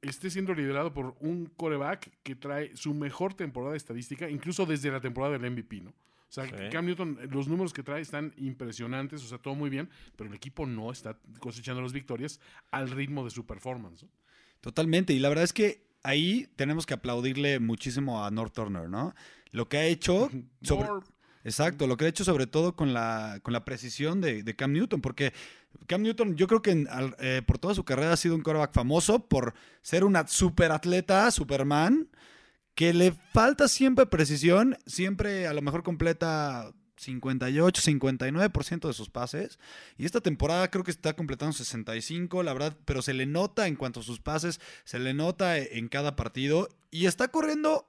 [0.00, 5.02] esté siendo liderado por un coreback que trae su mejor temporada estadística, incluso desde la
[5.02, 5.90] temporada del MVP, ¿no?
[5.90, 6.52] O sea, Sí.
[6.72, 10.34] Cam Newton, los números que trae están impresionantes, o sea, todo muy bien, pero el
[10.36, 14.04] equipo no está cosechando las victorias al ritmo de su performance.
[14.04, 14.08] ¿no?
[14.62, 15.12] Totalmente.
[15.12, 19.14] Y la verdad es que ahí tenemos que aplaudirle muchísimo a North Turner, ¿no?
[19.52, 20.30] Lo que ha hecho
[20.62, 20.88] sobre.
[21.42, 24.72] Exacto, lo que ha hecho sobre todo con la, con la precisión de, de Cam
[24.72, 25.32] Newton, porque
[25.86, 28.42] Cam Newton yo creo que en- al- eh, por toda su carrera ha sido un
[28.42, 32.08] quarterback famoso por ser una super atleta, Superman,
[32.74, 39.58] que le falta siempre precisión, siempre a lo mejor completa 58, 59% de sus pases,
[39.98, 43.76] y esta temporada creo que está completando 65, la verdad, pero se le nota en
[43.76, 47.88] cuanto a sus pases, se le nota en cada partido, y está corriendo,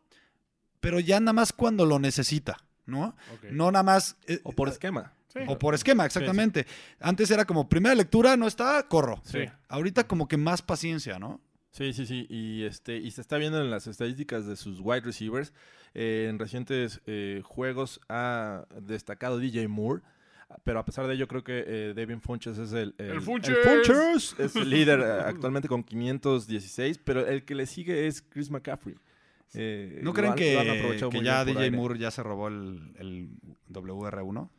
[0.80, 2.58] pero ya nada más cuando lo necesita.
[2.88, 3.16] ¿no?
[3.34, 3.52] Ok.
[3.52, 4.18] No nada más.
[4.28, 5.14] eh, O por esquema.
[5.32, 5.40] Sí.
[5.48, 6.66] o por esquema, exactamente.
[7.00, 9.22] Antes era como primera lectura, no está, corro.
[9.24, 9.40] Sí.
[9.70, 11.40] Ahorita como que más paciencia, ¿no?
[11.72, 12.28] Sí, sí, sí.
[12.30, 15.54] Y, este, y se está viendo en las estadísticas de sus wide receivers.
[15.94, 20.02] Eh, en recientes eh, juegos ha destacado DJ Moore.
[20.66, 23.56] Pero a pesar de ello, creo que eh, Devin Funches es el, ¡El Funches!
[23.64, 26.98] Funches es el líder actualmente con 516.
[26.98, 28.96] Pero el que le sigue es Chris McCaffrey.
[29.54, 31.78] Eh, ¿No creen han- que, que ya DJ aire.
[31.78, 33.30] Moore ya se robó el, el
[33.72, 34.50] WR1?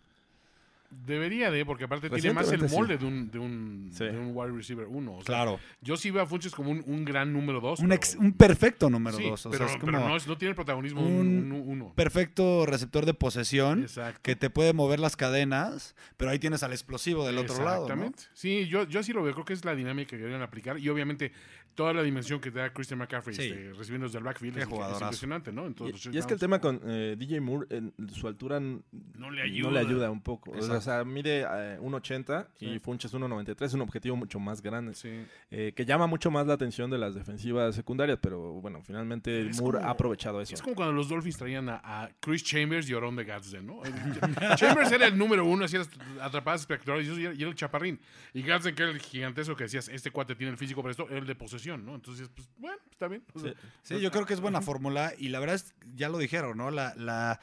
[1.06, 2.74] Debería de, porque aparte tiene más el sí.
[2.76, 4.04] molde de un, de un, Sí.
[4.04, 5.18] de un wide receiver 1.
[5.24, 5.58] Claro.
[5.80, 7.80] Yo sí veo a Funches como un, un gran número 2.
[7.80, 9.46] Un, ex- un perfecto número sí, dos.
[9.46, 11.92] O pero, sea, es pero no, es- no tiene el protagonismo un- un 1.
[11.96, 14.20] perfecto receptor de posesión Exacto.
[14.22, 17.80] que te puede mover las cadenas, pero ahí tienes al explosivo del otro lado.
[17.80, 17.82] ¿no?
[17.86, 18.22] Exactamente.
[18.34, 19.32] Sí, yo, yo así lo veo.
[19.32, 20.78] Creo que es la dinámica que deberían aplicar.
[20.78, 21.32] Y obviamente
[21.74, 23.42] toda la dimensión que da Christian McCaffrey Sí.
[23.44, 25.66] este, recibiendo desde el backfield es, es impresionante, ¿no?
[25.66, 28.26] En todos los Y, y es que el tema con eh, DJ Moore, en su
[28.28, 28.82] altura No
[29.30, 29.70] le no ayuda.
[29.70, 30.50] le ayuda un poco.
[30.50, 30.81] O sea, Exacto.
[30.82, 32.78] O sea, mide eh, 1.80 y.
[32.80, 34.94] Funches 1.93, es un objetivo mucho más grande.
[34.94, 35.24] Sí.
[35.50, 39.60] eh, que llama mucho más la atención de las defensivas secundarias, pero bueno, finalmente Es
[39.60, 40.54] Moore como- ha aprovechado eso.
[40.54, 43.82] Es como cuando los Dolphins traían a, a Chris Chambers y Oron de Gadsden, ¿no?
[44.56, 45.82] Chambers era el número uno, hacía
[46.20, 48.00] atrapadas espectaculares y era y era el chaparrín.
[48.34, 51.06] Y Gadsden, que era el gigantesco que decías, este cuate tiene el físico para esto,
[51.08, 51.94] era el de posesión, ¿no?
[51.94, 53.22] Entonces, pues, bueno, está bien.
[53.34, 53.94] O sea, Sí.
[53.94, 56.70] Sí, yo creo que es buena fórmula y la verdad es, ya lo dijeron, ¿no?
[56.70, 57.38] La, la,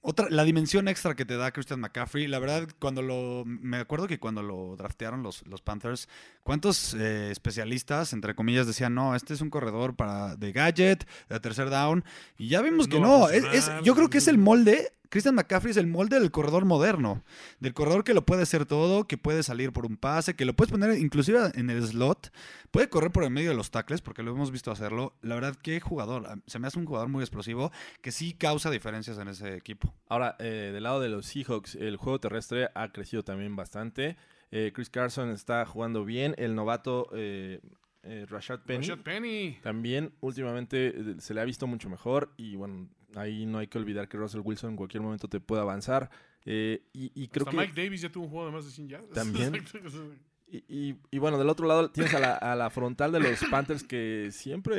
[0.00, 4.06] otra, la dimensión extra que te da Christian McCaffrey, la verdad, cuando lo, me acuerdo
[4.06, 6.08] que cuando lo draftearon los, los Panthers,
[6.42, 11.40] ¿cuántos eh, especialistas, entre comillas, decían, no, este es un corredor para de gadget, de
[11.40, 12.04] tercer down?
[12.36, 15.70] Y ya vimos que No no, es- yo creo que es el molde, Christian McCaffrey
[15.70, 17.22] es el molde del corredor moderno,
[17.60, 20.54] del corredor que lo puede hacer todo, que puede salir por un pase, que lo
[20.54, 22.32] puedes poner inclusive en el slot,
[22.70, 25.14] puede correr por el medio de los tackles, porque lo hemos visto hacerlo.
[25.22, 26.42] La verdad, qué jugador.
[26.46, 29.94] Se me hace un jugador muy explosivo que sí causa diferencias en ese equipo.
[30.08, 34.16] Ahora, eh, del lado de los Seahawks, el juego terrestre ha crecido también bastante.
[34.50, 36.34] Eh, Chris Carson está jugando bien.
[36.38, 37.60] El novato eh,
[38.02, 39.58] eh, Rashad Penny Rashad Penny.
[39.62, 42.32] también últimamente se le ha visto mucho mejor.
[42.36, 45.62] Y bueno, ahí no hay que olvidar que Russell Wilson en cualquier momento te puede
[45.62, 46.10] avanzar.
[46.44, 47.66] Eh, y, y creo Hasta que...
[47.68, 49.10] Mike Davis ya tuvo un juego de más de 100 yardas.
[49.10, 49.52] También.
[50.50, 53.38] Y, y- y bueno, del otro lado tienes a la, a la frontal de los
[53.50, 54.76] Panthers que siempre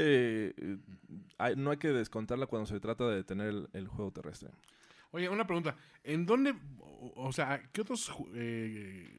[0.58, 0.78] eh,
[1.38, 4.50] hay- no hay que descontarla cuando se trata de detener el, el juego terrestre.
[5.12, 5.76] Oye, una pregunta.
[6.04, 9.16] ¿En dónde, o, sea, qué otros, eh,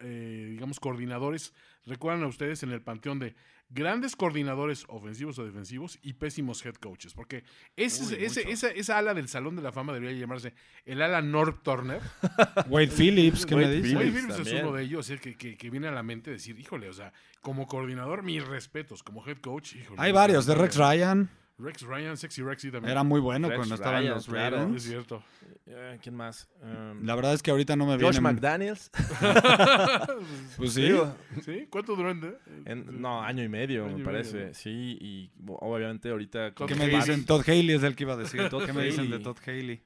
[0.00, 1.54] eh, digamos, coordinadores
[1.84, 3.36] recuerdan a ustedes en el panteón de
[3.68, 7.14] grandes coordinadores ofensivos o defensivos y pésimos head coaches?
[7.14, 7.44] Porque
[7.76, 11.20] ese, Uy, ese- esa, esa ala del Salón de la Fama debería llamarse el ala
[11.22, 12.00] North Turner.
[12.68, 15.88] Wade Phillips, ¿qué me Wade Phillips es uno de ellos eh, que, que- que viene
[15.88, 19.02] a la mente decir, híjole, o sea, como coordinador, mis respetos.
[19.02, 20.00] Como head coach, híjole.
[20.00, 21.28] Hay varios, de Rex Ryan.
[21.58, 22.90] Rex Ryan, Sexy Rexy también.
[22.90, 24.56] Era muy bueno Rex cuando estaban Ryan, los claro.
[24.56, 24.82] Es Ravens.
[24.82, 25.22] cierto.
[25.66, 26.48] Eh, ¿Quién más?
[26.62, 28.20] Um, La verdad es que ahorita no me Josh viene.
[28.20, 28.90] McDaniels.
[30.56, 30.82] Pues sí.
[30.82, 31.14] Digo,
[31.44, 31.66] ¿Sí?
[31.70, 32.10] ¿Cuánto duró?
[32.10, 34.46] en- no, año y medio, Año me medio, parece.
[34.48, 34.54] ¿no?
[34.54, 36.52] Sí, y obviamente ahorita...
[36.52, 37.24] ¿Qué me dicen?
[37.24, 38.48] Todd Haley es el que iba a decir.
[38.48, 39.18] Todd ¿Qué me dicen de.
[39.18, 39.82] Todd Haley?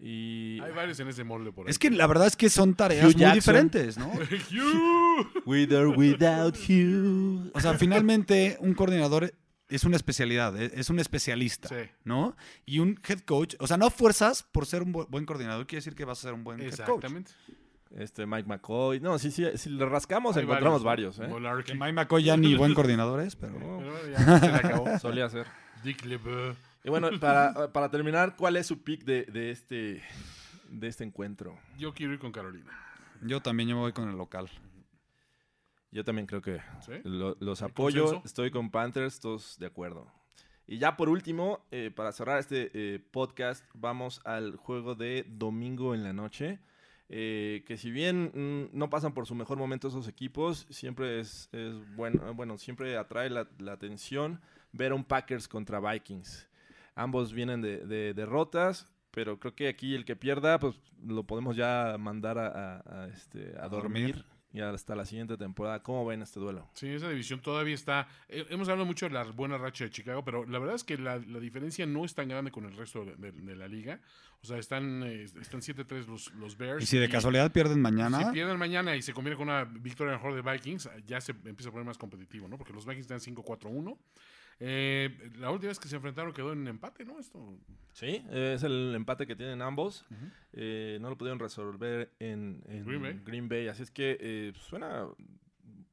[0.00, 0.60] Y...
[0.60, 1.70] Hay varios en ese molde por ahí.
[1.70, 3.34] Es que la verdad es que son tareas Hugh muy Jackson.
[3.34, 4.12] diferentes, ¿no?
[4.52, 5.26] Hugh.
[5.44, 7.50] With or without you.
[7.54, 9.32] O sea, finalmente un coordinador
[9.68, 11.90] es una especialidad, e- es un especialista, Sí.
[12.04, 12.36] ¿no?
[12.66, 15.78] Y un head coach, o sea, no fuerzas por ser un bu- buen coordinador, quiere
[15.78, 16.80] decir que vas a ser un buen head coach.
[16.80, 17.30] Exactamente.
[17.96, 19.00] Este, Mike McCoy.
[19.00, 21.18] No, sí, sí, si le rascamos Hay encontramos varios.
[21.20, 21.28] ¿eh?
[21.64, 23.58] Que Mike McCoy ya ni buen coordinador es, pero...
[23.58, 24.98] No, Pero ya se le acabó.
[25.00, 25.46] solía ser.
[25.82, 26.54] Dick LeBeau.
[26.84, 30.02] Y bueno, para, para terminar, ¿cuál es su pick de, de este,
[30.70, 31.58] de este encuentro?
[31.78, 32.70] Yo quiero ir con Carolina.
[33.22, 34.48] Yo también yo me voy con el local.
[35.90, 36.92] Yo también creo que ¿Sí?
[37.04, 38.02] lo- los ¿Hay apoyo.
[38.04, 38.26] consenso?
[38.26, 40.06] Estoy con Panthers, todos de acuerdo.
[40.66, 45.94] Y ya por último, eh, para cerrar este eh, podcast, vamos al juego de domingo
[45.94, 46.60] en la noche.
[47.10, 51.48] eh, que si bien mm, no pasan por su mejor momento esos equipos, siempre es,
[51.52, 56.46] es bueno, bueno, siempre atrae la, la atención ver a un Packers contra Vikings.
[56.94, 61.56] Ambos vienen de, de derrotas, pero creo que aquí el que pierda, pues lo podemos
[61.56, 64.16] ya mandar a, a- a, este, a A dormir.
[64.16, 64.37] dormir.
[64.50, 65.82] Y hasta la siguiente temporada.
[65.82, 66.70] ¿Cómo ven este duelo?
[66.72, 68.08] Sí, esa división todavía está.
[68.28, 70.96] eh, hemos hablado mucho de la buena racha de Chicago, pero la verdad es que
[70.96, 74.00] la, la diferencia no es tan grande con el resto de, de- de la liga.
[74.40, 76.82] O sea, están, eh, están 7-3 los, los Bears.
[76.82, 80.14] Y si de casualidad pierden mañana, Si pierden mañana y se conviene con una victoria
[80.14, 82.56] mejor de Vikings, ya se empieza a poner más competitivo, ¿no?
[82.56, 83.98] Porque los Vikings están 5-4-1.
[84.60, 87.18] Eh, la última vez que se enfrentaron quedó en empate, ¿no?
[87.18, 87.56] Esto.
[87.92, 90.04] Sí, es el empate que tienen ambos.
[90.52, 93.68] Eh, no lo pudieron resolver en, en Green Bay.
[93.68, 95.06] Así es que eh, suena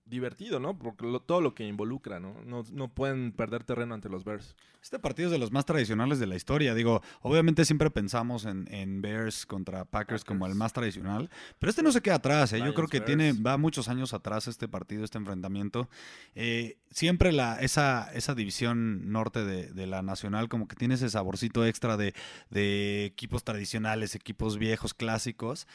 [0.06, 0.78] divertido, ¿no?
[0.78, 2.40] Porque lo- todo lo que involucra, ¿no?
[2.46, 2.64] ¿no?
[2.72, 4.56] No pueden perder terreno ante los Bears.
[4.82, 6.76] este partido es de los más tradicionales de la historia.
[6.76, 11.82] Digo, obviamente siempre pensamos en, en Bears contra Packers, como el más tradicional, pero este
[11.82, 12.54] no se queda atrás.
[12.54, 12.60] ¿eh?
[12.64, 13.06] Yo creo que Bears.
[13.08, 15.90] tiene va muchos años atrás este partido, este enfrentamiento.
[16.36, 21.10] Eh, siempre la, esa, esa división norte de, de la nacional como que tiene ese
[21.10, 22.14] saborcito extra de,
[22.52, 25.68] de equipos tradicionales, equipos viejos, clásicos.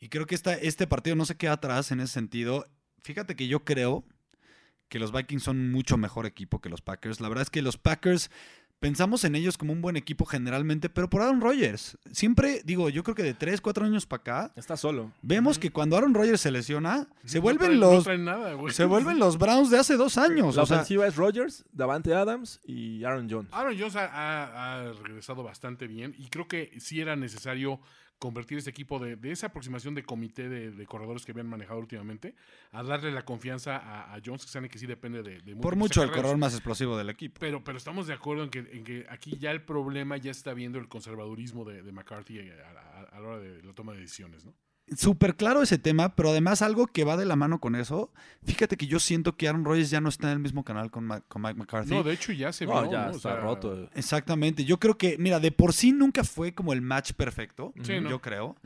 [0.00, 2.64] Y creo que esta, este partido no se queda atrás en ese sentido.
[3.04, 4.04] Fíjate que yo creo
[4.88, 7.20] que los Vikings son mucho mejor equipo que los Packers.
[7.20, 8.30] La verdad es que los Packers
[8.80, 11.96] pensamos en ellos como un buen equipo generalmente, pero por Aaron Rodgers.
[12.12, 15.10] Siempre, digo, yo creo que de 3, 4 años para acá, Está solo.
[15.22, 18.06] vemos que cuando Aaron Rodgers se lesiona, se No vuelven traen- los...
[18.18, 18.56] nada.
[18.72, 20.56] Se vuelven los Browns de hace dos años.
[20.56, 23.50] La o sea, ofensiva es Rodgers, Davante Adams y Aaron Jones.
[23.54, 27.80] Aaron Jones ha, ha- ha regresado bastante bien y creo que sí era necesario
[28.18, 31.78] convertir este equipo de, de esa aproximación de comité de, de corredores que habían manejado
[31.78, 32.34] últimamente
[32.72, 35.76] a darle la confianza a, a Jones, que sabe que sí depende de, de por
[35.76, 37.36] mucho el corredor más explosivo del equipo.
[37.40, 40.54] Pero, pero estamos de acuerdo en que, en que aquí ya el problema ya está
[40.54, 44.00] viendo el conservadurismo de, de McCarthy a, a- a la hora de la toma de
[44.00, 44.54] decisiones, ¿no?
[44.96, 48.12] Súper claro ese tema, pero además algo que va de la mano con eso.
[48.44, 51.04] Fíjate que yo siento que Aaron Rodgers ya no está en el mismo canal con,
[51.06, 51.90] Ma- con Mike McCarthy.
[51.90, 53.12] No, de hecho ya se No, vio, ya ¿no?
[53.12, 53.88] O está sea, roto.
[53.94, 54.64] Exactamente.
[54.66, 57.72] Yo creo que, mira, de por sí nunca fue como el match perfecto.
[57.82, 58.10] Sí, ¿no?
[58.10, 58.56] Yo creo.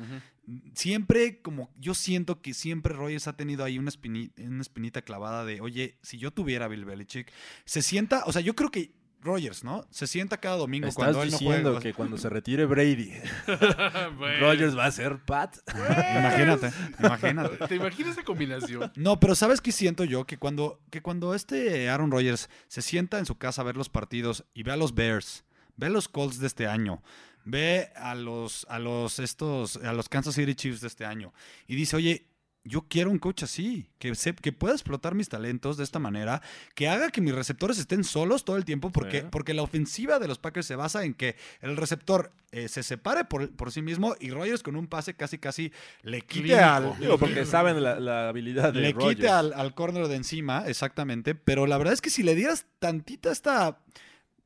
[0.75, 5.45] Siempre, como yo siento que siempre Rogers ha tenido ahí una, espini- una espinita clavada
[5.45, 7.31] de, oye, si yo tuviera a Bill Belichick,
[7.65, 9.85] se sienta, o sea, yo creo que Rogers, ¿no?
[9.91, 11.81] Se sienta cada domingo Estás cuando él no diciendo juega.
[11.81, 13.13] que cuando se retire Brady,
[14.17, 14.41] Bueno.
[14.41, 15.57] Rodgers va a ser Pat.
[15.75, 17.67] Imagínate, imagínate.
[17.67, 18.93] ¿Te imaginas esa combinación?
[18.97, 20.25] No, pero ¿sabes qué siento yo?
[20.25, 23.89] Que cuando, que cuando este Aaron Rodgers se sienta en su casa a ver los
[23.89, 25.45] partidos y ve a los Bears,
[25.77, 27.03] ve a los Colts de este año,
[27.45, 31.33] ve a los, a los, estos, a los Kansas City Chiefs de este año
[31.67, 32.28] y dice, oye,
[32.69, 36.43] yo quiero un coach así, que, se- que pueda explotar mis talentos de esta manera,
[36.75, 39.27] que haga que mis receptores estén solos todo el tiempo, porque, Sí.
[39.31, 43.25] porque la ofensiva de los Packers se basa en que el receptor eh, se separe
[43.25, 45.71] por, por sí mismo y Rodgers con un pase casi casi
[46.03, 46.65] le quite Clínico.
[46.65, 50.65] al, Digo, porque saben la, la habilidad de le quite al, al corner de encima,
[50.67, 51.35] exactamente.
[51.35, 53.81] Pero la verdad es que si le dieras tantita esta,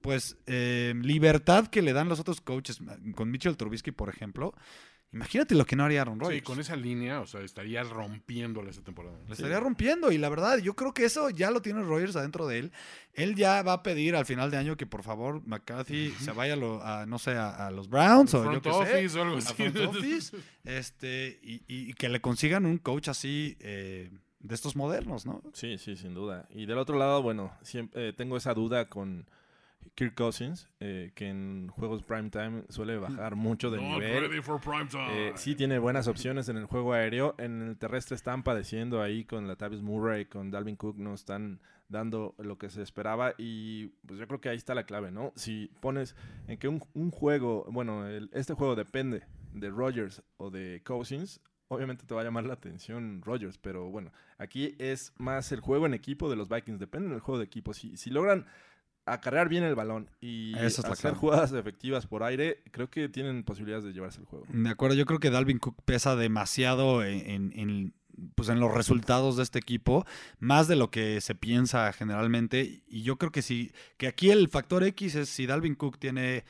[0.00, 2.80] pues, eh, libertad que le dan los otros coaches,
[3.14, 4.52] con Mitchell Trubisky, por ejemplo,
[5.12, 6.38] imagínate lo que no haría Aaron Rodgers.
[6.38, 9.18] Sí, con esa línea, o sea, estaría rompiéndola esta temporada.
[9.26, 12.46] Le estaría rompiendo y la verdad, yo creo que eso ya lo tiene Rodgers adentro
[12.46, 12.72] de él.
[13.12, 16.54] Él ya va a pedir al final de año que por favor McCarthy se vaya
[16.54, 19.18] a, lo- a, no sé, a, a los Browns o yo Front qué sé, office
[19.18, 19.54] o algo a así.
[19.54, 24.76] front office, este, y, y- y que le consigan un coach así eh, de estos
[24.76, 25.42] modernos, ¿no?
[25.52, 26.48] Sí, sí, sin duda.
[26.50, 29.28] Y del otro lado, bueno, siempre, eh, tengo esa duda con,
[29.94, 34.42] Kirk Cousins, eh, que en juegos prime time suele bajar mucho de Not nivel.
[34.42, 34.60] for.
[35.10, 37.34] Eh, sí tiene buenas opciones en el juego aéreo.
[37.38, 41.60] En el terrestre están padeciendo ahí con la Tavis Murray, con Dalvin Cook, no están
[41.88, 45.30] dando lo que se esperaba y pues yo creo que ahí está la clave, ¿no?
[45.36, 46.16] Si pones
[46.48, 51.42] en que un, un juego, bueno, el- este juego depende de Rodgers o de Cousins,
[51.68, 55.84] obviamente te va a llamar la atención Rodgers, pero bueno, aquí es más el juego
[55.84, 57.74] en equipo de los Vikings, depende del juego de equipo.
[57.74, 58.46] Si, si logran
[59.04, 61.16] acarrear bien el balón y es hacer clave.
[61.16, 64.46] jugadas efectivas por aire, creo que tienen posibilidades de llevarse el juego.
[64.48, 67.94] De acuerdo, yo creo que Dalvin Cook pesa demasiado en, en- en,
[68.34, 70.04] pues en los resultados de este equipo,
[70.38, 72.82] más de lo que se piensa generalmente.
[72.86, 76.44] Y yo creo que sí, que aquí el factor X es si Dalvin Cook tiene,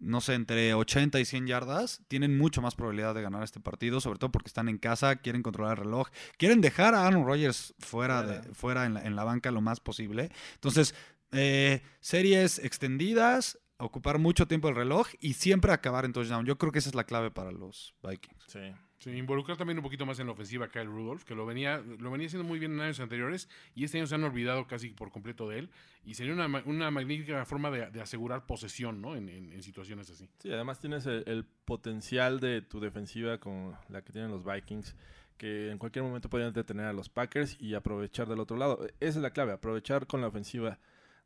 [0.00, 4.00] no sé, entre 80 y 100 yardas, tienen mucho más probabilidad de ganar este partido,
[4.00, 7.74] sobre todo porque están en casa, quieren controlar el reloj, quieren dejar a Aaron Rodgers
[7.78, 8.54] fuera, de, Fuera.
[8.54, 10.30] fuera en, la, en la banca lo más posible.
[10.54, 10.94] Entonces,
[11.34, 16.46] eh, series extendidas, ocupar mucho tiempo el reloj y siempre acabar en touchdown.
[16.46, 18.44] Yo creo que esa es la clave para los Vikings.
[18.48, 18.60] Sí.
[18.98, 21.76] Sí, involucrar también un poquito más en la ofensiva a Kyle Rudolph, que lo venía,
[21.98, 24.88] lo venía haciendo muy bien en años anteriores y este año se han olvidado casi
[24.90, 25.70] por completo de él.
[26.06, 29.14] Y sería una, una magnífica forma de, de asegurar posesión ¿no?
[29.14, 30.30] en, en- en situaciones así.
[30.38, 34.94] Sí, además tienes el, el potencial de tu defensiva con la que tienen los Vikings,
[35.36, 38.86] que en cualquier momento podrían detener a los Packers y aprovechar del otro lado.
[39.00, 40.78] Esa es la clave, aprovechar con la ofensiva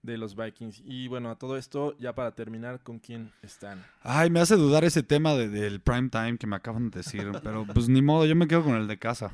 [0.03, 0.83] de los Vikings.
[0.85, 3.85] Y bueno, a todo esto, ya para terminar, ¿con quién están?
[4.03, 7.31] Ay, me hace dudar ese tema de- del prime time que me acaban de decir,
[7.43, 9.33] pero pues ni modo, yo me quedo con el de casa.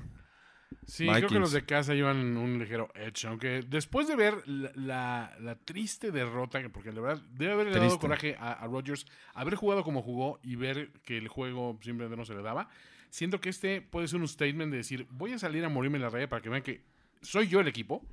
[0.86, 1.40] Sí, creo que Vikings.
[1.40, 6.10] los de casa llevan un ligero edge, aunque después de ver la, la- la triste
[6.10, 10.02] derrota, que- porque la verdad debe haberle dado coraje a, a Rodgers, haber jugado como
[10.02, 12.68] jugó y ver que el juego simplemente no se le daba,
[13.08, 16.02] siento que este puede ser un statement de decir, voy a salir a morirme en
[16.02, 16.82] la raya para que vean que
[17.22, 18.04] soy yo el equipo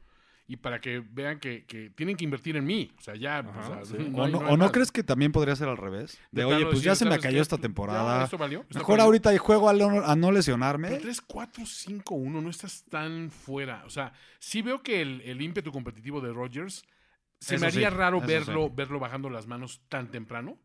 [0.52, 2.92] y para que vean que, que tienen que invertir en mí.
[2.98, 3.38] O sea, ya...
[3.40, 4.10] Ajá, o sea, sí.
[4.12, 4.72] no ¿O hay- no, no hay o no más.
[4.72, 6.20] crees que también podría ser al revés?
[6.32, 8.24] De, De oye, pues ya se me ¿sabes cayó esta Ya, temporada.
[8.26, 9.04] esto valió, esto Mejor valió.
[9.06, 10.90] ahorita y juego a, no- a no lesionarme.
[10.90, 13.84] Pero 3, 4, 5, 1, no estás tan fuera.
[13.86, 16.84] O sea, sí veo que el, el ímpetu competitivo de Rodgers
[17.40, 18.74] se Eso me haría sí, raro verlo, sí.
[18.76, 20.58] verlo bajando las manos tan temprano.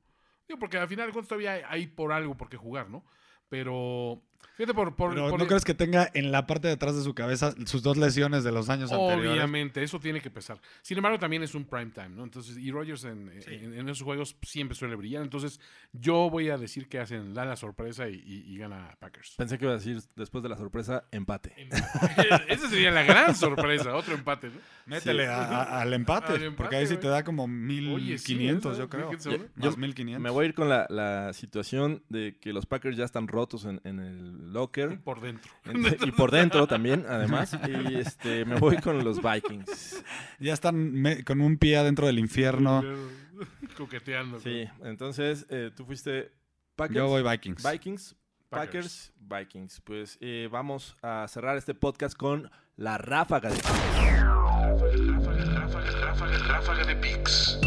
[0.49, 3.05] Digo, porque al final de cuentas todavía hay, hay por algo por qué jugar, ¿no?
[3.49, 4.23] Pero,
[4.57, 4.95] fíjate, por...
[4.97, 7.55] por, Pero por- ¿no crees que tenga en la parte de atrás de su cabeza
[7.67, 9.31] sus dos lesiones de los años anteriores?
[9.33, 10.61] Obviamente, eso tiene que pesar.
[10.83, 12.25] Sin embargo, también es un prime time, ¿no?
[12.25, 15.23] Entonces, y Rodgers en, en- en esos juegos siempre suele brillar.
[15.23, 15.61] Entonces,
[15.93, 19.35] yo voy a decir que hacen, dan la sorpresa y, y- y gana Packers.
[19.37, 21.55] Pensé que iba a decir, después de la sorpresa, empate.
[22.49, 24.61] Esa sería la gran sorpresa, otro empate, ¿no?
[24.87, 28.35] Métele a- a- al, empate, Al empate, porque ahí sí te da como Oye, sí,
[28.37, 28.79] 1500, ¿eh?
[28.79, 29.07] yo creo.
[29.07, 29.13] ¿no?
[29.13, 30.23] Más Yo- 1500.
[30.23, 33.65] Me voy a ir con la, la situación de que los Packers ya están rotos
[33.65, 35.01] en, en el locker.
[35.01, 35.51] Por dentro.
[35.65, 37.57] en- y por dentro también, además.
[37.89, 40.03] Y este, me voy con los Vikings.
[40.39, 42.83] Ya están me- con un pie adentro del infierno.
[43.77, 44.41] Coqueteando.
[44.41, 46.33] Sí, entonces eh, tú fuiste
[46.77, 46.97] Packers.
[46.97, 47.63] Yo voy Vikings.
[47.71, 48.17] Vikings,
[48.49, 49.81] Packers, Vikings.
[49.83, 56.85] Pues eh, vamos a cerrar este podcast con la ráfaga de Ráfaga, ráfaga, ráfaga, ráfaga
[56.87, 57.59] de Pix.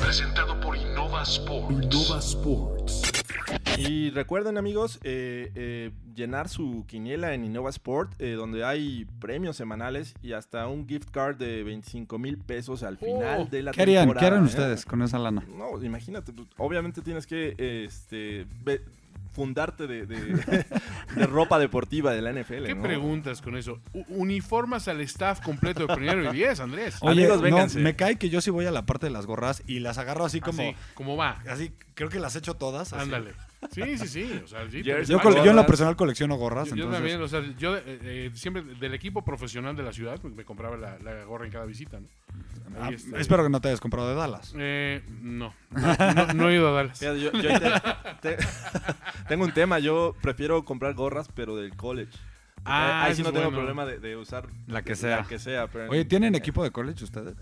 [0.00, 1.72] Presentado por Innova Sports.
[1.84, 3.02] Innova Sports.
[3.78, 9.56] Y recuerden amigos, eh, eh, llenar su quiniela en Innova Sport, eh, donde hay premios
[9.56, 13.44] semanales y hasta un gift card de 25 mil pesos al final Oh.
[13.50, 14.02] de la ¿Qué harían?
[14.04, 14.20] temporada.
[14.20, 14.48] ¿Qué harían ¿eh?
[14.48, 15.42] ustedes con esa lana?
[15.56, 18.80] No, imagínate, pues, obviamente tienes que este, ve-
[19.32, 20.16] fundarte de, de-
[21.16, 22.64] de ropa deportiva de la NFL.
[22.64, 22.82] ¿Qué ¿no?
[22.82, 23.80] preguntas con eso?
[24.08, 26.96] Uniformas al staff completo de primero y diez, Andrés.
[27.02, 27.78] Oye, Amigos, no, vénganse.
[27.80, 30.24] me cae que yo sí voy a la parte de las gorras y las agarro
[30.24, 30.62] así como...
[30.62, 31.42] Así, ¿Cómo va?
[31.50, 32.94] Así, creo que las he hecho todas.
[32.94, 33.02] así.
[33.02, 33.32] Ándale.
[33.72, 34.40] Sí, sí, sí.
[34.44, 36.98] O sea, sí, Yo, yo en lo personal colecciono gorras, Yo, yo entonces...
[36.98, 40.44] también, o sea, yo eh, eh, siempre del equipo profesional de la ciudad pues, me
[40.44, 42.06] compraba la, la gorra en cada visita, ¿no?
[42.80, 43.18] Ah, está.
[43.18, 44.52] espero que no te hayas comprado de Dallas.
[44.56, 46.98] Eh, no, no, no- no he ido a Dallas.
[46.98, 47.60] Fíjate, yo- yo ahí
[48.20, 48.44] te- te-
[49.28, 52.12] tengo un tema, yo prefiero comprar gorras, pero del college.
[52.64, 53.58] Ah, ahí sí no tengo bueno.
[53.58, 55.18] problema de, de usar La que sea.
[55.18, 57.36] La que sea pero- Oye, ¿tienen equipo de college ustedes?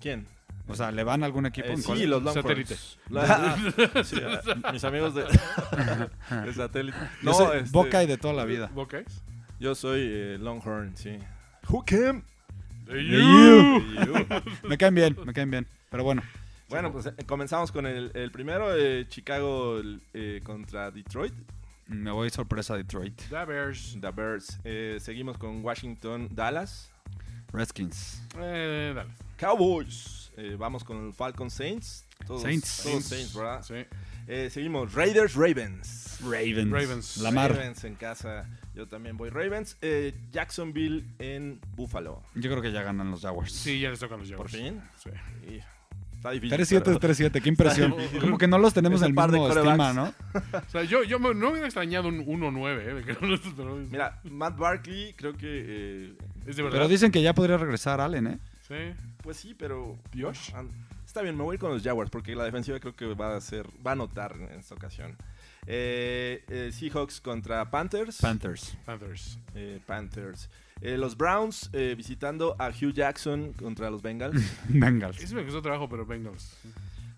[0.00, 0.26] ¿Quién?
[0.68, 2.76] O sea, ¿le van a algún equipo Eh, en sí, los Satélite.
[3.08, 3.78] Longhorns.
[3.94, 4.16] La- sí,
[4.72, 5.22] mis amigos de,
[6.44, 6.98] de satélite.
[7.22, 8.70] Yo No, soy este, Buckeye de toda la vida.
[8.74, 9.22] ¿Buckeyes?
[9.58, 11.18] Yo soy eh, Longhorn, sí.
[11.68, 12.22] Who came?
[12.86, 12.94] You.
[13.80, 14.26] You.
[14.68, 15.66] Me caen bien, me caen bien.
[15.90, 16.22] Pero bueno,
[16.68, 19.80] Bueno, pues eh, comenzamos con el, el primero, eh, Chicago
[20.14, 21.32] eh, contra Detroit,
[21.86, 23.14] me voy sorpresa a Detroit.
[23.30, 23.96] The Bears.
[24.00, 24.58] The Bears.
[24.64, 26.90] Eh, seguimos con Washington, Dallas,
[27.52, 28.22] Redskins.
[28.38, 29.10] Eh, dale.
[29.38, 30.17] Cowboys.
[30.40, 32.06] Eh, vamos con el Falcon Saints.
[32.26, 32.82] Todos, Saints.
[32.84, 33.62] todos Saints, ¿verdad?
[33.62, 33.74] Sí.
[34.28, 36.18] Eh, seguimos Raiders, Ravens.
[36.22, 36.70] Ravens.
[36.70, 37.16] Ravens.
[37.18, 37.52] Lamar.
[37.56, 38.48] Ravens en casa.
[38.74, 39.76] Yo también voy Ravens.
[39.82, 42.22] Eh, Jacksonville en Buffalo.
[42.36, 43.52] Yo creo que ya ganan los Jaguars.
[43.52, 44.52] Sí, ya les tocan los Por Jaguars.
[44.52, 44.80] fin.
[45.02, 45.10] Sí.
[45.54, 45.60] Y
[46.16, 46.56] Está difícil.
[46.58, 47.94] 3-7 pero- es 3-7, qué impresión.
[48.20, 49.88] Como que no los tenemos en el par de mismo quarterbacks.
[49.88, 49.92] estima,
[50.52, 50.58] ¿no?
[50.66, 53.86] O sea, yo, yo me- no hubiera extrañado un 1-9, ¿eh?
[53.90, 55.46] Mira, Matt Barkley creo que...
[55.46, 56.12] eh,
[56.46, 56.76] es de verdad.
[56.78, 58.38] Pero dicen que ya podría regresar Allen, ¿eh?
[58.68, 58.94] Sí.
[59.22, 59.98] pues sí, pero...
[60.54, 60.64] Ah,
[61.06, 63.66] Está bien, me voy con los Jaguars porque la defensiva creo que va a ser,
[63.84, 65.16] va a anotar en esta ocasión.
[65.66, 68.18] Eh, eh, Seahawks contra Panthers.
[68.20, 68.76] Panthers.
[68.84, 69.38] Panthers.
[69.54, 70.50] Eh, Panthers.
[70.82, 74.42] Eh, los Browns eh, visitando a Hugh Jackson contra los Bengals.
[74.68, 75.18] Bengals.
[75.18, 76.56] Ese me costó trabajo, pero Bengals.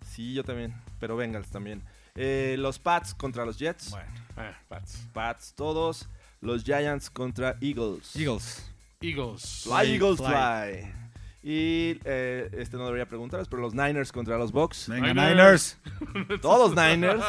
[0.06, 1.82] sí, yo también, pero Bengals también.
[2.14, 3.90] Eh, los Pats contra los Jets.
[3.90, 5.06] Bueno, ah, Pats.
[5.12, 6.08] Pats todos.
[6.40, 8.14] Los Giants contra Eagles.
[8.16, 8.70] Eagles.
[9.00, 9.64] Eagles.
[9.64, 10.28] Fly, Eagles fly.
[10.28, 11.09] Fly.
[11.42, 14.88] Y eh, este no debería preguntaros, pero los Niners contra los Bucks.
[14.88, 15.78] Venga, Niners.
[16.14, 16.40] Niners.
[16.42, 17.24] Todos Niners.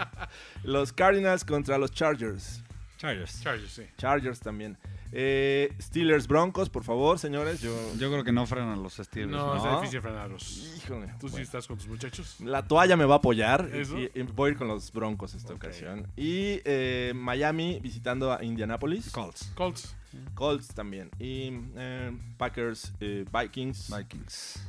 [0.64, 2.62] los Cardinals contra los Chargers.
[2.96, 3.42] Chargers.
[3.42, 3.82] Chargers, sí.
[3.98, 4.78] Chargers también.
[5.14, 7.60] Eh, Steelers Broncos, por favor, señores.
[7.60, 9.30] Yo, Yo creo que no frenan los Steelers.
[9.32, 9.62] No, ¿no?
[9.64, 9.80] No.
[9.80, 10.74] difícil frenarlos.
[10.78, 11.08] híjole.
[11.20, 11.44] ¿Tú sí bueno.
[11.44, 12.40] estás con tus muchachos?
[12.40, 13.98] La toalla me va a apoyar y, ¿Eso?
[13.98, 16.06] y- y voy a ir con los Broncos esta ocasión.
[16.16, 19.10] Y eh, Miami visitando a Indianapolis.
[19.10, 19.52] Colts.
[19.54, 19.94] Colts.
[20.34, 21.10] Colts también.
[21.18, 23.94] Y eh, Packers, eh, Vikings.
[23.96, 24.68] Vikings.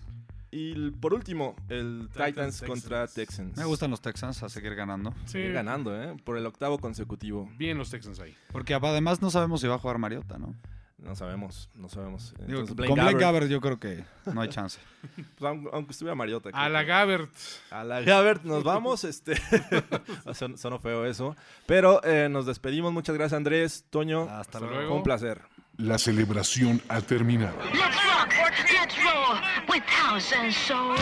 [0.51, 3.57] Y por último, el Titans, Titans, contra Texans.
[3.57, 5.11] Me gustan los Texans a seguir ganando.
[5.25, 5.41] Sí.
[5.47, 6.15] Ganando, ¿eh?
[6.23, 7.49] Por el octavo consecutivo.
[7.57, 8.35] Bien los Texans ahí.
[8.51, 10.53] Porque además no sabemos si va a jugar Mariota, ¿no?
[11.03, 12.33] No sabemos, no sabemos.
[12.47, 14.79] Digo, con Blaine Gabbert, yo creo que no hay chance.
[15.15, 16.49] pues, aunque, aunque estuviera Mariota.
[16.53, 17.29] A la Gabbert.
[17.71, 19.03] A la Gabbert nos vamos.
[19.03, 19.35] este
[20.33, 21.35] son, sonó feo eso.
[21.65, 22.93] Pero eh, nos despedimos.
[22.93, 24.23] Muchas gracias, Andrés, Toño.
[24.23, 24.75] Hasta Hasta luego.
[24.75, 24.89] luego.
[24.89, 25.41] Fue un placer.
[25.75, 27.57] La celebración ha terminado.
[27.73, 28.33] Let's rock,
[28.71, 29.39] let's roll
[29.69, 30.95] with house and soul.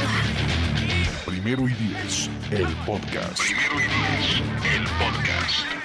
[1.26, 3.38] Primero y diez, el podcast.
[3.40, 4.42] Primero y diez,
[4.74, 5.81] el podcast.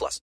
[0.00, 0.30] plus.